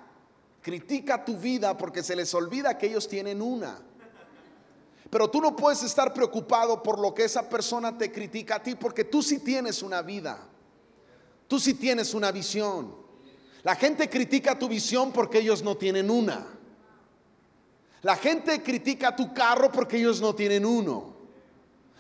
[0.62, 3.80] critica tu vida porque se les olvida que ellos tienen una.
[5.10, 8.76] Pero tú no puedes estar preocupado por lo que esa persona te critica a ti
[8.76, 10.38] porque tú sí tienes una vida.
[11.48, 12.96] Tú sí tienes una visión.
[13.64, 16.46] La gente critica tu visión porque ellos no tienen una.
[18.04, 21.16] La gente critica tu carro porque ellos no tienen uno.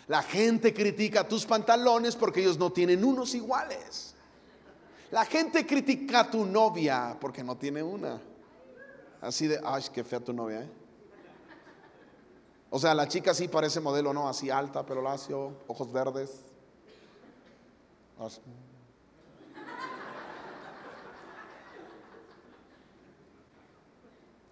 [0.07, 4.15] La gente critica tus pantalones porque ellos no tienen unos iguales.
[5.11, 8.21] La gente critica a tu novia porque no tiene una.
[9.21, 10.69] Así de, ay, qué fea tu novia, ¿eh?
[12.71, 14.29] O sea, la chica sí parece modelo, ¿no?
[14.29, 16.43] Así alta, pelo lacio, ojos verdes.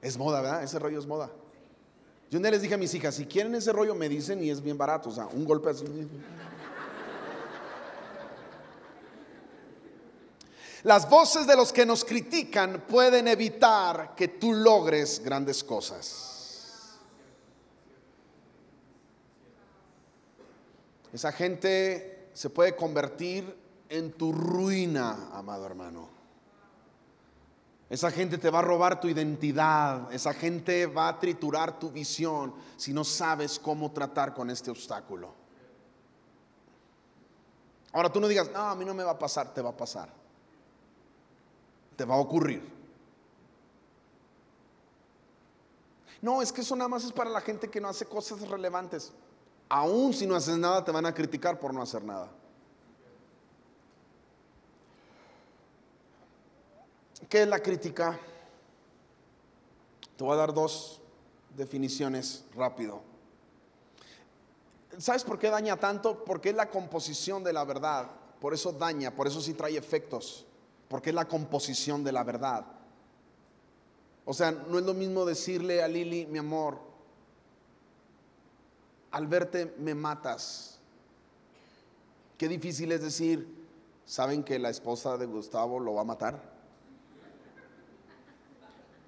[0.01, 0.63] Es moda, ¿verdad?
[0.63, 1.30] Ese rollo es moda.
[2.30, 4.62] Yo un les dije a mis hijas, si quieren ese rollo me dicen y es
[4.62, 5.86] bien barato, o sea, un golpe así.
[10.84, 16.37] Las voces de los que nos critican pueden evitar que tú logres grandes cosas.
[21.13, 23.56] Esa gente se puede convertir
[23.89, 26.17] en tu ruina, amado hermano.
[27.89, 32.54] Esa gente te va a robar tu identidad, esa gente va a triturar tu visión
[32.76, 35.34] si no sabes cómo tratar con este obstáculo.
[37.93, 39.78] Ahora tú no digas, no, a mí no me va a pasar, te va a
[39.78, 40.10] pasar.
[41.96, 42.62] Te va a ocurrir.
[46.22, 49.13] No, es que eso nada más es para la gente que no hace cosas relevantes.
[49.69, 52.30] Aún si no haces nada, te van a criticar por no hacer nada.
[57.30, 58.17] ¿Qué es la crítica?
[60.15, 61.01] Te voy a dar dos
[61.56, 63.01] definiciones rápido.
[64.97, 66.23] ¿Sabes por qué daña tanto?
[66.23, 68.10] Porque es la composición de la verdad.
[68.39, 70.45] Por eso daña, por eso sí trae efectos.
[70.88, 72.65] Porque es la composición de la verdad.
[74.25, 76.80] O sea, no es lo mismo decirle a Lili, mi amor,
[79.12, 80.80] al verte me matas.
[82.38, 83.48] Qué difícil es decir,
[84.06, 86.58] ¿saben que la esposa de Gustavo lo va a matar?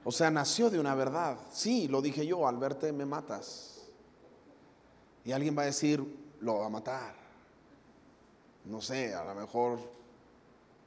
[0.04, 1.38] O sea, nació de una verdad.
[1.52, 3.90] Sí, lo dije yo, al verte me matas.
[5.26, 6.04] Y alguien va a decir,
[6.40, 7.14] lo va a matar.
[8.66, 9.80] No sé, a lo mejor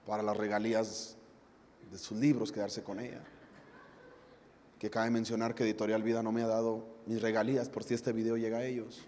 [0.06, 1.16] para las regalías
[1.90, 3.22] de sus libros, quedarse con ella.
[4.82, 8.10] Que cabe mencionar que Editorial Vida no me ha dado mis regalías por si este
[8.10, 9.00] video llega a ellos.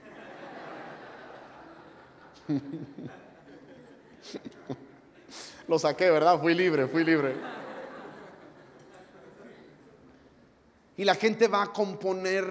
[5.66, 6.40] Lo saqué, ¿verdad?
[6.40, 7.34] Fui libre, fui libre.
[10.96, 12.44] Y la gente va a componer,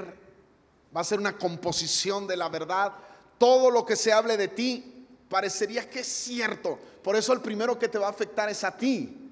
[0.94, 2.92] va a ser una composición de la verdad.
[3.38, 6.78] Todo lo que se hable de ti parecería que es cierto.
[7.02, 9.23] Por eso el primero que te va a afectar es a ti.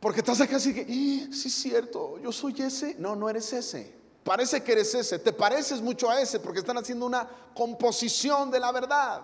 [0.00, 2.94] Porque estás acá así que, "Eh, sí es cierto, yo soy ese.
[2.98, 3.98] No, no eres ese.
[4.22, 5.18] Parece que eres ese.
[5.18, 9.22] Te pareces mucho a ese porque están haciendo una composición de la verdad.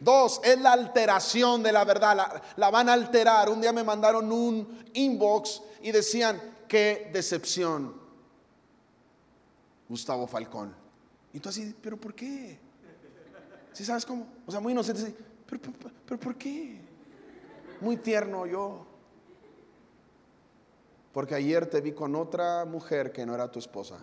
[0.00, 2.42] Dos, es la alteración de la verdad.
[2.56, 3.48] La, van a alterar.
[3.48, 7.94] Un día me mandaron un inbox y decían, qué decepción.
[9.88, 10.74] Gustavo Falcón.
[11.32, 12.58] Y tú así, pero ¿por qué?
[13.72, 14.26] ¿Sí sabes cómo?
[14.46, 15.02] O sea, muy inocente.
[15.02, 16.80] así, ¿Pero, pero, pero ¿por qué?
[17.80, 18.86] Muy tierno yo.
[21.14, 23.98] Porque ayer te vi con otra mujer que no era tu esposa.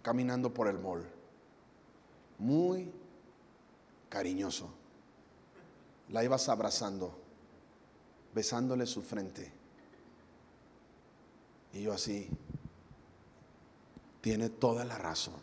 [0.00, 1.04] Caminando por el mall.
[2.38, 2.90] Muy
[4.08, 4.70] cariñoso.
[6.08, 7.14] La ibas abrazando,
[8.34, 9.52] besándole su frente.
[11.74, 12.30] Y yo así,
[14.22, 15.40] tiene toda la razón.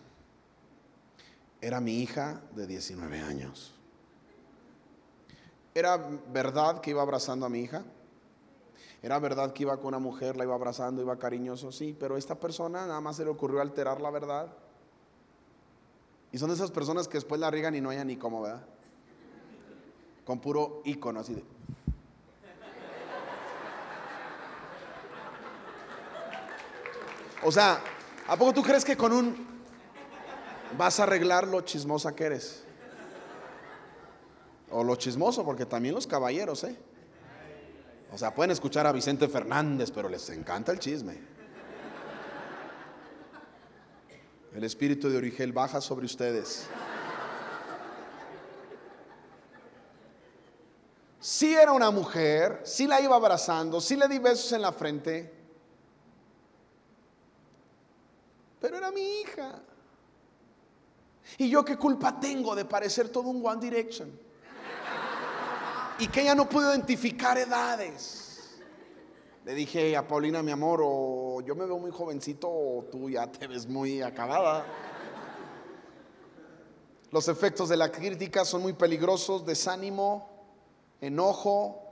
[1.62, 3.76] Era mi hija de 19 años.
[5.76, 7.84] ¿Era verdad que iba abrazando a mi hija?
[9.02, 11.72] ¿Era verdad que iba con una mujer, la iba abrazando, iba cariñoso?
[11.72, 14.48] Sí, pero esta persona nada más se le ocurrió alterar la verdad.
[16.32, 18.62] Y son de esas personas que después la riegan y no hayan ni cómo, ¿verdad?
[20.26, 21.44] Con puro icono así de...
[27.44, 27.82] O sea,
[28.28, 29.48] ¿a poco tú crees que con un
[30.78, 32.64] vas a arreglar lo chismosa que eres?
[34.72, 36.78] O lo chismoso, porque también los caballeros, ¿eh?
[38.12, 41.18] O sea, pueden escuchar a Vicente Fernández, pero les encanta el chisme.
[44.54, 46.68] El espíritu de Origel baja sobre ustedes.
[51.20, 55.34] Si era una mujer, si la iba abrazando, si le di besos en la frente,
[58.60, 59.62] pero era mi hija.
[61.38, 64.29] ¿Y yo qué culpa tengo de parecer todo un One Direction?
[66.00, 68.60] Y que ella no pudo identificar edades.
[69.46, 73.30] Le dije a Paulina, mi amor, o yo me veo muy jovencito o tú ya
[73.32, 74.66] te ves muy acabada.
[77.12, 80.30] Los efectos de la crítica son muy peligrosos, desánimo,
[81.02, 81.84] enojo.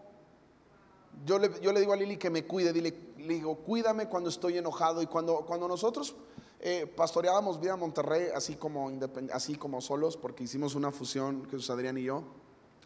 [1.25, 4.29] Yo le, yo le digo a Lili que me cuide, dile, le digo, cuídame cuando
[4.29, 5.01] estoy enojado.
[5.01, 6.15] Y cuando, cuando nosotros
[6.59, 8.91] eh, pastoreábamos Vida Monterrey, así como,
[9.33, 12.23] así como solos, porque hicimos una fusión, Jesús Adrián y yo,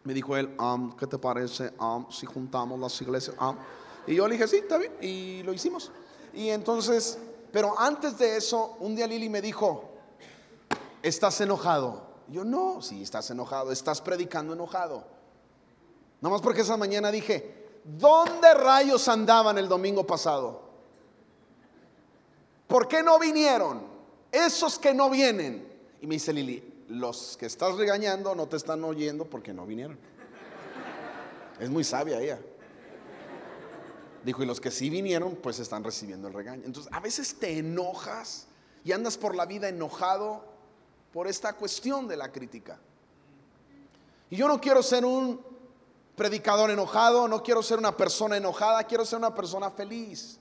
[0.03, 3.35] me dijo él, "Am, ¿qué te parece am, si juntamos las iglesias?
[3.39, 3.57] Am?"
[4.07, 5.91] Y yo le dije, sí, está bien, y lo hicimos.
[6.33, 7.17] Y entonces,
[7.51, 9.89] pero antes de eso, un día Lili me dijo,
[11.03, 12.09] ¿estás enojado?
[12.27, 15.03] Y Yo no, sí, estás enojado, estás predicando enojado.
[16.21, 20.61] Nomás porque esa mañana dije, ¿dónde rayos andaban el domingo pasado?
[22.67, 23.81] ¿Por qué no vinieron?
[24.31, 25.67] Esos que no vienen.
[25.99, 29.97] Y me dice Lili, los que estás regañando no te están oyendo porque no vinieron.
[31.59, 32.39] Es muy sabia ella.
[34.23, 36.63] Dijo, y los que sí vinieron, pues están recibiendo el regaño.
[36.65, 38.47] Entonces, a veces te enojas
[38.83, 40.43] y andas por la vida enojado
[41.13, 42.79] por esta cuestión de la crítica.
[44.29, 45.41] Y yo no quiero ser un
[46.15, 50.39] predicador enojado, no quiero ser una persona enojada, quiero ser una persona feliz.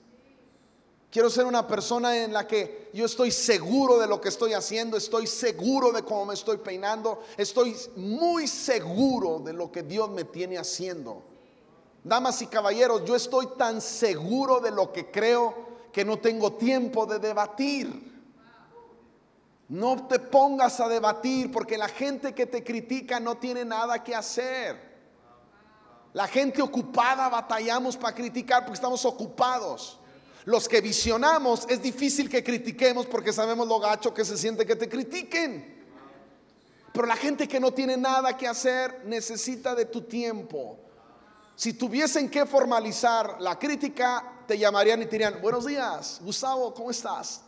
[1.11, 4.95] Quiero ser una persona en la que yo estoy seguro de lo que estoy haciendo,
[4.95, 10.23] estoy seguro de cómo me estoy peinando, estoy muy seguro de lo que Dios me
[10.23, 11.21] tiene haciendo.
[12.01, 15.53] Damas y caballeros, yo estoy tan seguro de lo que creo
[15.91, 18.09] que no tengo tiempo de debatir.
[19.67, 24.15] No te pongas a debatir porque la gente que te critica no tiene nada que
[24.15, 24.91] hacer.
[26.13, 30.00] La gente ocupada batallamos para criticar porque estamos ocupados.
[30.45, 34.75] Los que visionamos es difícil que critiquemos porque sabemos lo gacho que se siente que
[34.75, 35.81] te critiquen.
[36.93, 40.77] Pero la gente que no tiene nada que hacer necesita de tu tiempo.
[41.55, 46.91] Si tuviesen que formalizar la crítica, te llamarían y te dirían, buenos días, Gustavo, ¿cómo
[46.91, 47.41] estás?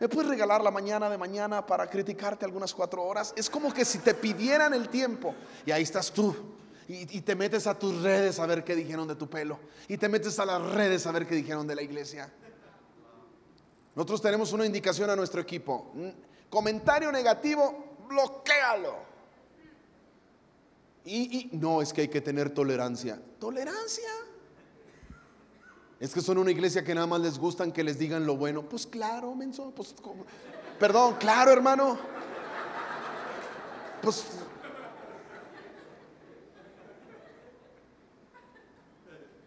[0.00, 3.34] ¿Me puedes regalar la mañana de mañana para criticarte algunas cuatro horas?
[3.36, 5.34] Es como que si te pidieran el tiempo
[5.66, 6.34] y ahí estás tú.
[6.88, 9.58] Y, y te metes a tus redes a ver qué dijeron de tu pelo.
[9.88, 12.32] Y te metes a las redes a ver qué dijeron de la iglesia.
[13.98, 15.90] Nosotros tenemos una indicación a nuestro equipo.
[16.48, 18.94] Comentario negativo, bloquealo.
[21.04, 23.20] Y, no, es que hay que tener tolerancia.
[23.40, 24.08] ¿Tolerancia?
[25.98, 28.62] Es que son una iglesia que nada más les gustan que les digan lo bueno.
[28.62, 29.72] Pues claro, menso.
[29.74, 29.92] Pues,
[30.78, 31.98] perdón, claro, hermano.
[34.00, 34.24] Pues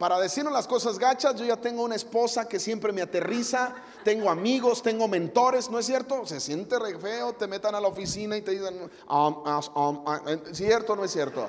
[0.01, 4.29] Para decirnos las cosas gachas, yo ya tengo una esposa que siempre me aterriza, tengo
[4.29, 6.25] amigos, tengo mentores, ¿no es cierto?
[6.25, 10.21] Se siente re feo, te metan a la oficina y te dicen, um, um, ah,
[10.27, 11.47] eh, ¿cierto o no es cierto?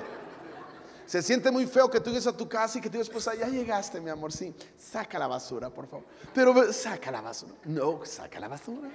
[1.05, 3.47] Se siente muy feo que tú llegues a tu casa y que tu esposa, ya
[3.47, 6.05] llegaste, mi amor, sí, saca la basura, por favor.
[6.33, 7.53] Pero saca la basura.
[7.65, 8.89] No, saca la basura.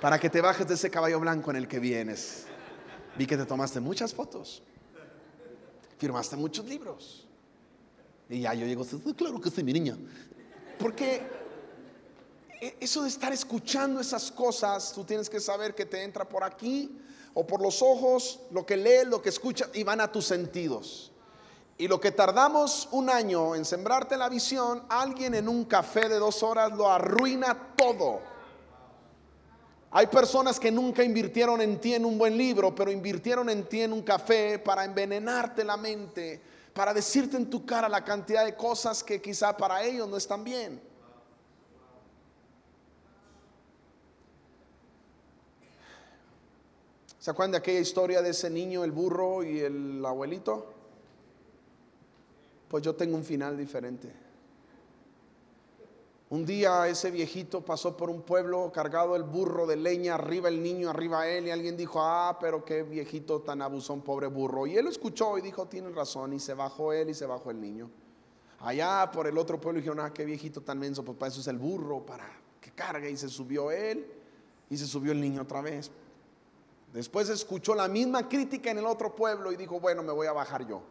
[0.00, 2.46] Para que te bajes de ese caballo blanco en el que vienes.
[3.16, 4.62] Vi que te tomaste muchas fotos,
[5.98, 7.26] firmaste muchos libros.
[8.28, 9.96] Y ya yo llego, "Sí, claro que sí, mi niña.
[10.78, 11.22] Porque
[12.60, 17.00] eso de estar escuchando esas cosas, tú tienes que saber que te entra por aquí
[17.34, 21.12] o por los ojos, lo que lees, lo que escuchas, y van a tus sentidos.
[21.76, 26.18] Y lo que tardamos un año en sembrarte la visión, alguien en un café de
[26.18, 28.20] dos horas lo arruina todo.
[29.92, 33.82] Hay personas que nunca invirtieron en ti en un buen libro, pero invirtieron en ti
[33.82, 36.42] en un café para envenenarte la mente,
[36.74, 40.42] para decirte en tu cara la cantidad de cosas que quizá para ellos no están
[40.42, 40.87] bien.
[47.18, 50.66] ¿Se acuerdan de aquella historia de ese niño, el burro y el abuelito?
[52.68, 54.12] Pues yo tengo un final diferente.
[56.30, 60.62] Un día ese viejito pasó por un pueblo cargado el burro de leña, arriba el
[60.62, 64.66] niño, arriba él, y alguien dijo, ah, pero qué viejito tan abusón, pobre burro.
[64.66, 67.50] Y él lo escuchó y dijo, tienen razón, y se bajó él y se bajó
[67.50, 67.90] el niño.
[68.60, 71.46] Allá por el otro pueblo dijeron, ah, qué viejito tan menso, pues para eso es
[71.46, 74.06] el burro, para que cargue, y se subió él,
[74.68, 75.90] y se subió el niño otra vez.
[76.92, 80.32] Después escuchó la misma crítica en el otro pueblo y dijo, bueno, me voy a
[80.32, 80.82] bajar yo.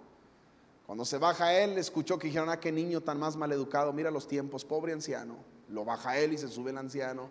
[0.85, 4.27] Cuando se baja él, escuchó que dijeron, ah, qué niño tan más maleducado, mira los
[4.27, 5.35] tiempos, pobre anciano.
[5.69, 7.29] Lo baja él y se sube el anciano.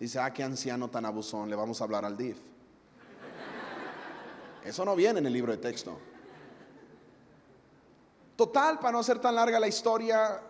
[0.00, 2.38] Dice, ah, qué anciano tan abusón, le vamos a hablar al DIF.
[4.64, 5.96] Eso no viene en el libro de texto.
[8.34, 10.40] Total, para no hacer tan larga la historia,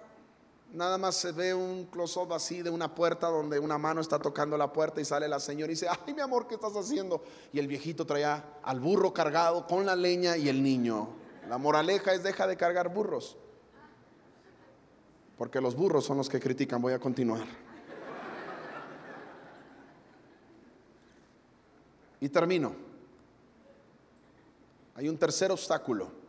[0.73, 4.57] nada más se ve un close-up así de una puerta donde una mano está tocando
[4.57, 7.23] la puerta y sale la señora y dice, ay mi amor, ¿qué estás haciendo?
[7.53, 11.09] Y el viejito traía al burro cargado con la leña y el niño.
[11.49, 13.37] La moraleja es deja de cargar burros.
[15.39, 16.81] Porque los burros son los que critican.
[16.81, 17.47] Voy a continuar.
[22.21, 22.75] Y termino.
[24.95, 26.26] Hay un tercer obstáculo.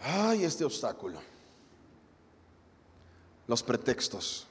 [0.00, 1.20] Ay, este obstáculo.
[3.46, 4.46] Los pretextos.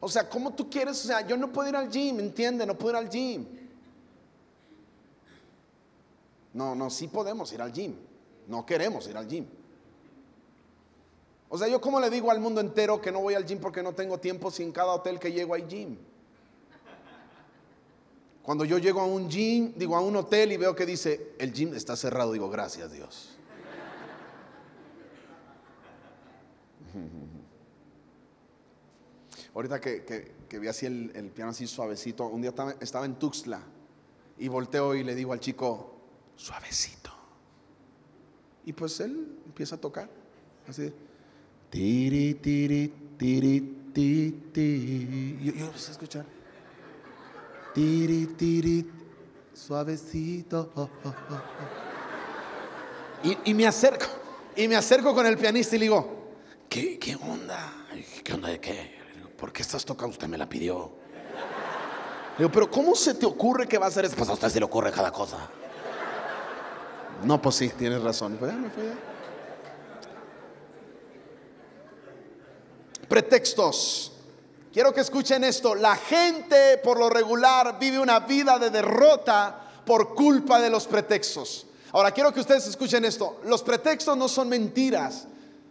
[0.00, 1.04] O sea, ¿cómo tú quieres?
[1.04, 2.64] O sea, yo no puedo ir al gym, ¿entiende?
[2.64, 3.46] No puedo ir al gym.
[6.52, 7.96] No, no, sí podemos ir al gym.
[8.46, 9.46] No queremos ir al gym.
[11.48, 13.82] O sea, yo como le digo al mundo entero que no voy al gym porque
[13.82, 15.96] no tengo tiempo si en cada hotel que llego hay gym.
[18.48, 21.52] Cuando yo llego a un gym, digo a un hotel y veo que dice, el
[21.52, 23.36] gym está cerrado, digo, gracias Dios.
[29.54, 33.60] Ahorita que, vi así el, piano así suavecito, un día estaba, en Tuxtla
[34.38, 35.96] y volteo y le digo al chico,
[36.34, 37.10] suavecito.
[38.64, 40.08] Y pues él empieza a tocar,
[40.66, 40.90] así
[41.68, 43.60] tiri, tiri, tiri,
[43.92, 45.38] tiri.
[45.42, 46.37] Yo, yo empecé a escuchar,
[47.78, 48.90] tiri, tiri,
[49.54, 50.90] suavecito.
[53.22, 54.06] Y, y, me acerco,
[54.56, 56.30] y me acerco con el pianista y le digo,
[56.68, 57.86] ¿qué, qué onda?
[58.24, 58.98] ¿Qué onda de qué?
[59.36, 60.10] ¿por qué estás tocando?
[60.10, 60.90] Usted me la pidió.
[62.36, 64.16] digo, pero ¿cómo se te ocurre que va a hacer esto?
[64.16, 65.48] Pues a usted se le ocurre cada cosa.
[67.22, 68.38] No, pues sí, tienes razón.
[73.08, 74.17] Pretextos.
[74.72, 75.74] Quiero que escuchen esto.
[75.74, 81.66] La gente por lo regular vive una vida de derrota por culpa de los pretextos.
[81.92, 83.40] Ahora quiero que ustedes escuchen esto.
[83.44, 85.26] Los pretextos no son mentiras.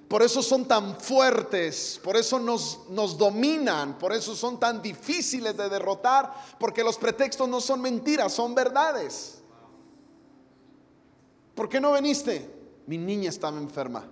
[0.08, 5.58] Por eso son tan fuertes, por eso nos, nos dominan, por eso son tan difíciles
[5.58, 9.40] de derrotar, porque los pretextos no son mentiras, son verdades.
[11.54, 12.50] ¿Por qué no viniste?
[12.86, 14.08] Mi niña estaba enferma.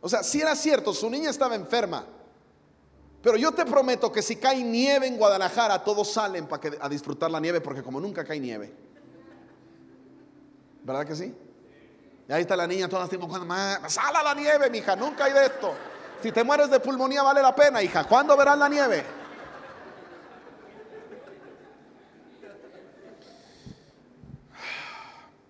[0.00, 2.06] O sea, si era cierto, su niña estaba enferma.
[3.22, 7.30] Pero yo te prometo que si cae nieve en Guadalajara, todos salen para a disfrutar
[7.30, 8.72] la nieve, porque como nunca cae nieve.
[10.82, 11.34] ¿Verdad que sí?
[12.28, 13.18] Y ahí está la niña toda así
[13.88, 15.74] sal a la nieve, mija, nunca hay de esto.
[16.22, 18.04] Si te mueres de pulmonía vale la pena, hija.
[18.04, 19.04] ¿Cuándo verás la nieve?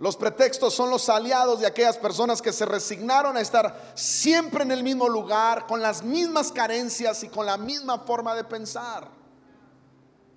[0.00, 4.72] Los pretextos son los aliados de aquellas personas que se resignaron a estar siempre en
[4.72, 9.08] el mismo lugar, con las mismas carencias y con la misma forma de pensar.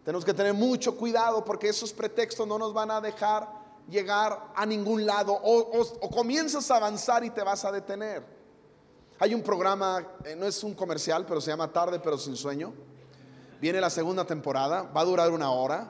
[0.04, 3.48] Tenemos que tener mucho cuidado porque esos pretextos no nos van a dejar
[3.88, 8.22] llegar a ningún lado o, comienzas a avanzar y te vas a detener.
[9.18, 12.74] Hay un programa, eh, no es un comercial, pero se llama Tarde pero sin sueño.
[13.62, 15.90] Viene la segunda temporada, va a durar una hora.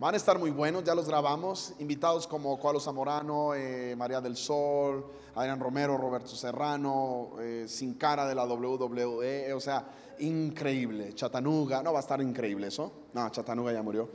[0.00, 1.74] Van a estar muy buenos, ya los grabamos.
[1.80, 8.24] Invitados como Coalo Zamorano, eh, María del Sol, Adrián Romero, Roberto Serrano, eh, Sin Cara
[8.28, 9.84] de la WWE, o sea,
[10.20, 11.14] increíble.
[11.16, 12.92] Chatanuga, no va a estar increíble eso.
[13.12, 14.08] No, Chatanuga ya murió.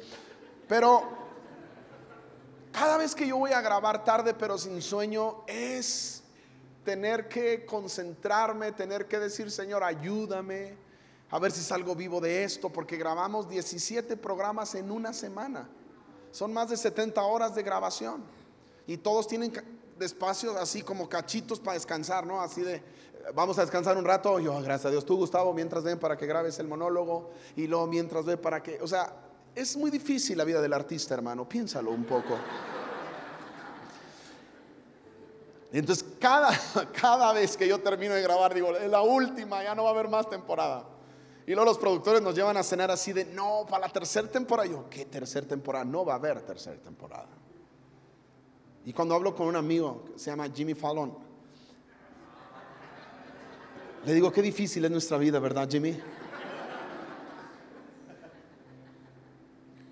[0.69, 1.03] Pero
[2.71, 6.23] cada vez que yo voy a grabar tarde pero sin sueño es
[6.85, 10.77] tener que concentrarme, tener que decir, Señor, ayúdame
[11.33, 15.67] a ver si salgo vivo de esto, porque grabamos 17 programas en una semana.
[16.29, 18.23] Son más de 70 horas de grabación.
[18.85, 19.51] Y todos tienen
[19.99, 22.39] espacios así como cachitos para descansar, ¿no?
[22.39, 22.83] Así de,
[23.33, 24.39] vamos a descansar un rato.
[24.39, 27.31] Yo, gracias a Dios, tú, Gustavo, mientras ven para que grabes el monólogo.
[27.55, 29.11] Y luego mientras ve para que, o sea,
[29.55, 32.37] es muy difícil la vida del artista, hermano, piénsalo un poco.
[35.71, 36.51] Entonces, cada,
[37.01, 39.93] cada vez que yo termino de grabar, digo, es la última, ya no va a
[39.93, 40.92] haber más temporada.
[41.45, 44.69] Y luego los productores nos llevan a cenar así de, no, para la tercera temporada.
[44.69, 45.83] Yo, ¿qué tercera temporada?
[45.83, 47.27] No va a haber tercera temporada.
[48.85, 51.17] Y cuando hablo con un amigo que se llama Jimmy Fallon,
[54.05, 55.97] le digo, qué difícil es nuestra vida, ¿verdad, Jimmy?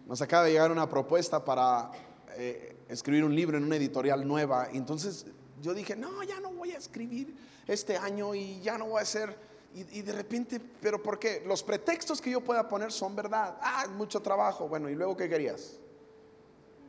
[0.05, 1.91] Nos acaba de llegar una propuesta para
[2.35, 4.67] eh, escribir un libro en una editorial nueva.
[4.73, 5.25] Entonces
[5.61, 7.33] yo dije, no, ya no voy a escribir
[7.67, 9.50] este año y ya no voy a hacer.
[9.73, 11.43] Y, de repente, pero ¿por qué?
[11.45, 13.57] Los pretextos que yo pueda poner son verdad.
[13.61, 14.67] Ah, mucho trabajo.
[14.67, 15.79] Bueno, ¿y luego qué querías?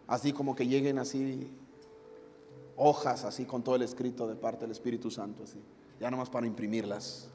[0.08, 1.48] Así como que lleguen así
[2.76, 5.62] hojas, así con todo el escrito de parte del Espíritu Santo, así.
[6.00, 7.28] Ya nomás para imprimirlas.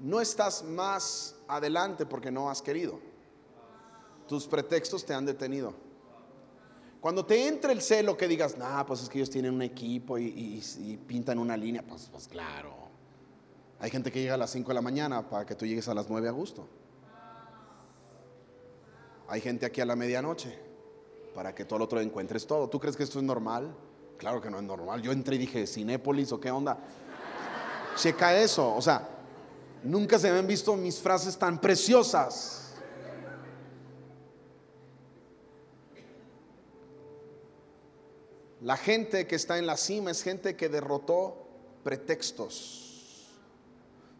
[0.00, 2.98] no estás más adelante porque no has querido.
[4.26, 5.74] Tus pretextos te han detenido.
[7.00, 10.18] Cuando te entre el celo que digas, nah, pues es que ellos tienen un equipo
[10.18, 10.62] y,
[11.06, 12.74] pintan una línea, pues, pues claro.
[13.78, 15.94] Hay gente que llega a las 5 de la mañana para que tú llegues a
[15.94, 16.68] las 9 a gusto.
[19.28, 20.58] Hay gente aquí a la medianoche
[21.34, 22.68] para que todo el otro encuentres todo.
[22.68, 23.74] ¿Tú crees que esto es normal?
[24.18, 25.00] Claro que no es normal.
[25.00, 26.78] Yo entré y dije, Cinépolis o qué onda.
[27.96, 28.74] Checa eso.
[28.74, 29.08] O sea,
[29.82, 32.59] nunca se han visto mis frases tan preciosas.
[38.62, 41.46] La gente que está en la cima es gente que derrotó
[41.82, 43.28] pretextos.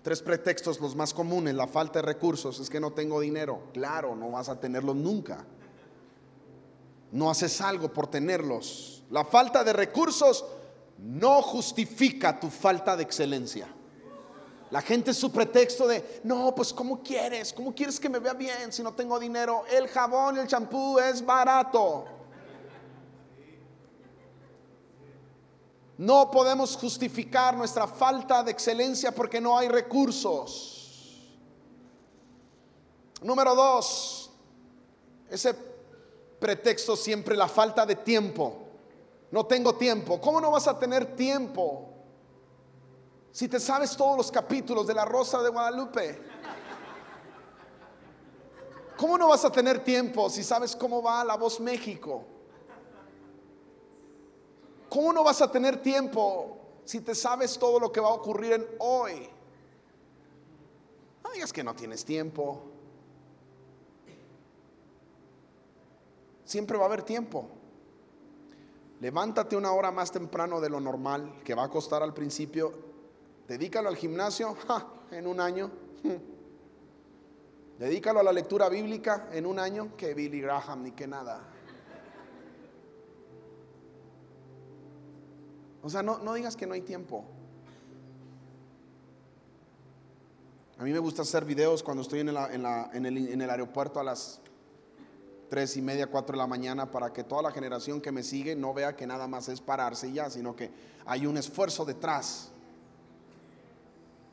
[0.02, 3.64] Tres pretextos los más comunes, la falta de recursos, es que no tengo dinero.
[3.74, 5.44] Claro, no vas a tenerlos nunca.
[7.12, 9.02] No haces algo por tenerlos.
[9.10, 10.44] La falta de recursos
[10.96, 13.68] no justifica tu falta de excelencia.
[14.70, 17.52] La gente es su pretexto de, no, pues ¿cómo quieres?
[17.52, 19.64] ¿Cómo quieres que me vea bien si no tengo dinero?
[19.70, 22.19] El jabón el champú es barato.
[26.00, 31.28] No podemos justificar nuestra falta de excelencia porque no hay recursos.
[33.20, 34.30] Número dos,
[35.28, 35.54] ese
[36.38, 38.62] pretexto siempre la falta de tiempo.
[39.30, 40.18] No tengo tiempo.
[40.22, 41.90] ¿Cómo no vas a tener tiempo
[43.30, 46.18] si te sabes todos los capítulos de la Rosa de Guadalupe?
[48.96, 52.39] ¿Cómo no vas a tener tiempo si sabes cómo va la voz México?
[54.90, 58.52] ¿Cómo no vas a tener tiempo si te sabes todo lo que va a ocurrir
[58.54, 59.28] en hoy?
[61.22, 62.60] No digas que no tienes tiempo.
[66.44, 67.46] Siempre va a haber tiempo.
[69.00, 72.72] Levántate una hora más temprano de lo normal, que va a costar al principio.
[73.46, 74.56] Dedícalo al gimnasio
[75.12, 75.70] en un año.
[77.78, 81.48] Dedícalo a la lectura bíblica en un año, que Billy Graham ni que nada.
[85.82, 87.24] O sea, no, no digas que no hay tiempo.
[90.78, 94.00] A mí me gusta hacer videos cuando estoy en, el, en, el, en el aeropuerto
[94.00, 94.40] a las
[95.50, 98.56] tres y media, cuatro de la mañana, para que toda la generación que me sigue
[98.56, 100.70] no vea que nada más es pararse ya, sino que
[101.04, 102.50] hay un esfuerzo detrás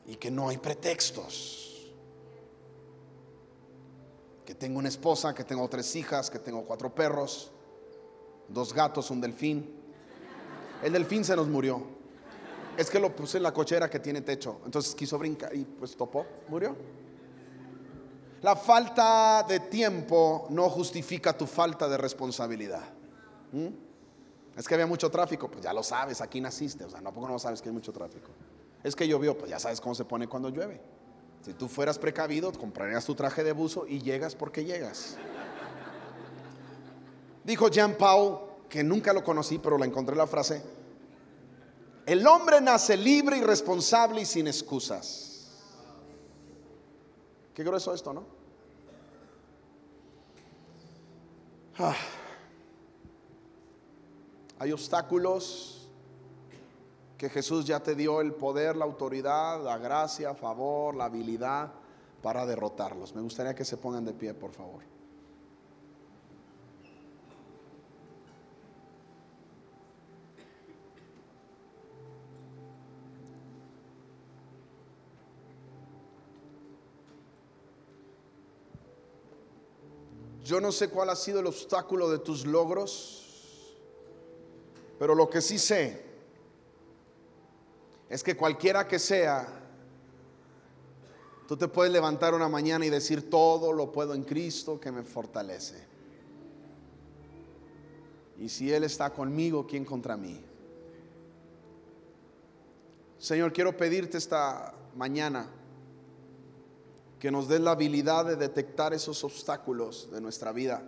[0.06, 1.92] y que no hay pretextos.
[4.46, 7.50] Que tengo una esposa, que tengo tres hijas, que tengo cuatro perros,
[8.48, 9.77] dos gatos, un delfín.
[10.82, 11.82] El delfín se nos murió.
[12.76, 14.60] Es que lo puse en la cochera que tiene techo.
[14.64, 16.76] Entonces quiso brincar y pues topó, murió.
[18.42, 22.84] La falta de tiempo no justifica tu falta de responsabilidad.
[23.50, 23.68] ¿Mm?
[24.56, 27.38] Es que había mucho tráfico, pues ya lo sabes, aquí naciste, o sea, no, no
[27.38, 28.30] sabes que hay mucho tráfico.
[28.82, 30.80] Es que llovió, pues ya sabes cómo se pone cuando llueve.
[31.42, 35.16] Si tú fueras precavido, comprarías tu traje de buzo y llegas porque llegas.
[37.44, 40.62] Dijo Jean Paul, que nunca lo conocí, pero la encontré la frase.
[42.06, 45.28] El hombre nace libre y responsable y sin excusas.
[47.54, 48.24] Qué grueso esto, ¿no?
[51.78, 51.94] Ah.
[54.58, 55.88] Hay obstáculos
[57.16, 61.72] que Jesús ya te dio el poder, la autoridad, la gracia, favor, la habilidad
[62.22, 63.14] para derrotarlos.
[63.14, 64.82] Me gustaría que se pongan de pie, por favor.
[80.48, 83.76] Yo no sé cuál ha sido el obstáculo de tus logros,
[84.98, 86.02] pero lo que sí sé
[88.08, 89.46] es que cualquiera que sea,
[91.46, 95.02] tú te puedes levantar una mañana y decir, todo lo puedo en Cristo que me
[95.02, 95.86] fortalece.
[98.38, 100.42] Y si Él está conmigo, ¿quién contra mí?
[103.18, 105.57] Señor, quiero pedirte esta mañana
[107.18, 110.82] que nos des la habilidad de detectar esos obstáculos de nuestra vida,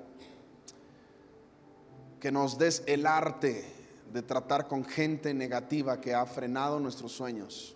[2.20, 3.64] que nos des el arte
[4.12, 7.74] de tratar con gente negativa que ha frenado nuestros sueños,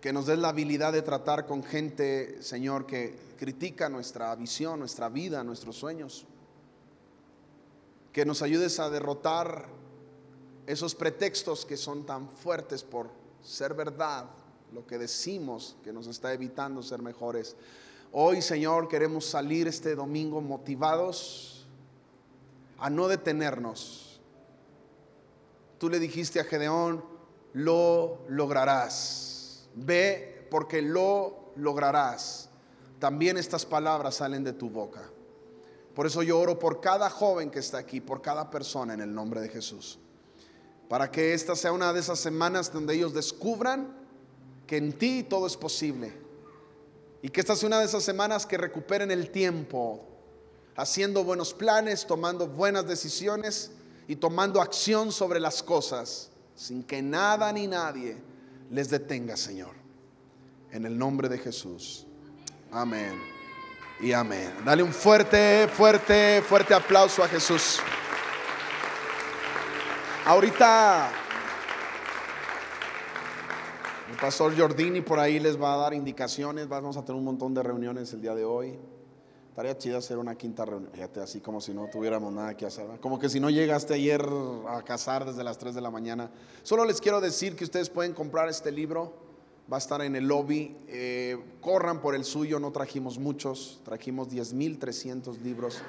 [0.00, 5.08] que nos des la habilidad de tratar con gente, Señor, que critica nuestra visión, nuestra
[5.08, 6.26] vida, nuestros sueños,
[8.12, 9.66] que nos ayudes a derrotar
[10.66, 13.10] esos pretextos que son tan fuertes por
[13.42, 14.26] ser verdad
[14.72, 17.56] lo que decimos que nos está evitando ser mejores.
[18.12, 21.66] Hoy, Señor, queremos salir este domingo motivados
[22.78, 24.20] a no detenernos.
[25.78, 27.04] Tú le dijiste a Gedeón,
[27.52, 29.68] lo lograrás.
[29.74, 32.48] Ve porque lo lograrás.
[32.98, 35.10] También estas palabras salen de tu boca.
[35.94, 39.12] Por eso yo oro por cada joven que está aquí, por cada persona en el
[39.12, 39.98] nombre de Jesús.
[40.88, 43.99] Para que esta sea una de esas semanas donde ellos descubran
[44.70, 46.12] que en ti todo es posible.
[47.22, 50.06] Y que esta sea una de esas semanas que recuperen el tiempo,
[50.76, 53.72] haciendo buenos planes, tomando buenas decisiones
[54.06, 58.16] y tomando acción sobre las cosas, sin que nada ni nadie
[58.70, 59.72] les detenga, Señor.
[60.70, 62.06] En el nombre de Jesús.
[62.70, 63.20] Amén.
[63.98, 64.54] Y amén.
[64.64, 67.80] Dale un fuerte, fuerte, fuerte aplauso a Jesús.
[70.24, 71.10] Ahorita
[74.20, 76.68] pastor Jordini por ahí les va a dar indicaciones.
[76.68, 78.78] Vamos a tener un montón de reuniones el día de hoy.
[79.48, 80.92] Estaría chido hacer una quinta reunión.
[80.92, 82.86] Fíjate, así como si no tuviéramos nada que hacer.
[83.00, 84.22] Como que si no llegaste ayer
[84.68, 86.30] a cazar desde las 3 de la mañana.
[86.62, 89.14] Solo les quiero decir que ustedes pueden comprar este libro.
[89.72, 90.76] Va a estar en el lobby.
[90.86, 92.60] Eh, corran por el suyo.
[92.60, 93.80] No trajimos muchos.
[93.84, 95.80] Trajimos 10.300 libros.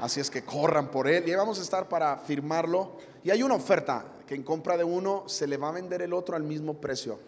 [0.00, 1.26] Así es que corran por él.
[1.26, 2.98] Y vamos a estar para firmarlo.
[3.22, 6.12] Y hay una oferta que en compra de uno se le va a vender el
[6.12, 7.18] otro al mismo precio.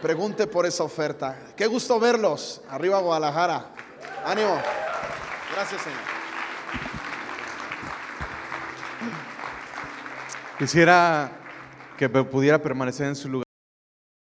[0.00, 1.36] Pregunte por esa oferta.
[1.56, 2.62] Qué gusto verlos.
[2.70, 3.66] Arriba Guadalajara.
[4.24, 4.60] Ánimo.
[5.54, 6.00] Gracias, Señor.
[10.58, 11.32] Quisiera
[11.96, 13.49] que pudiera permanecer en su lugar.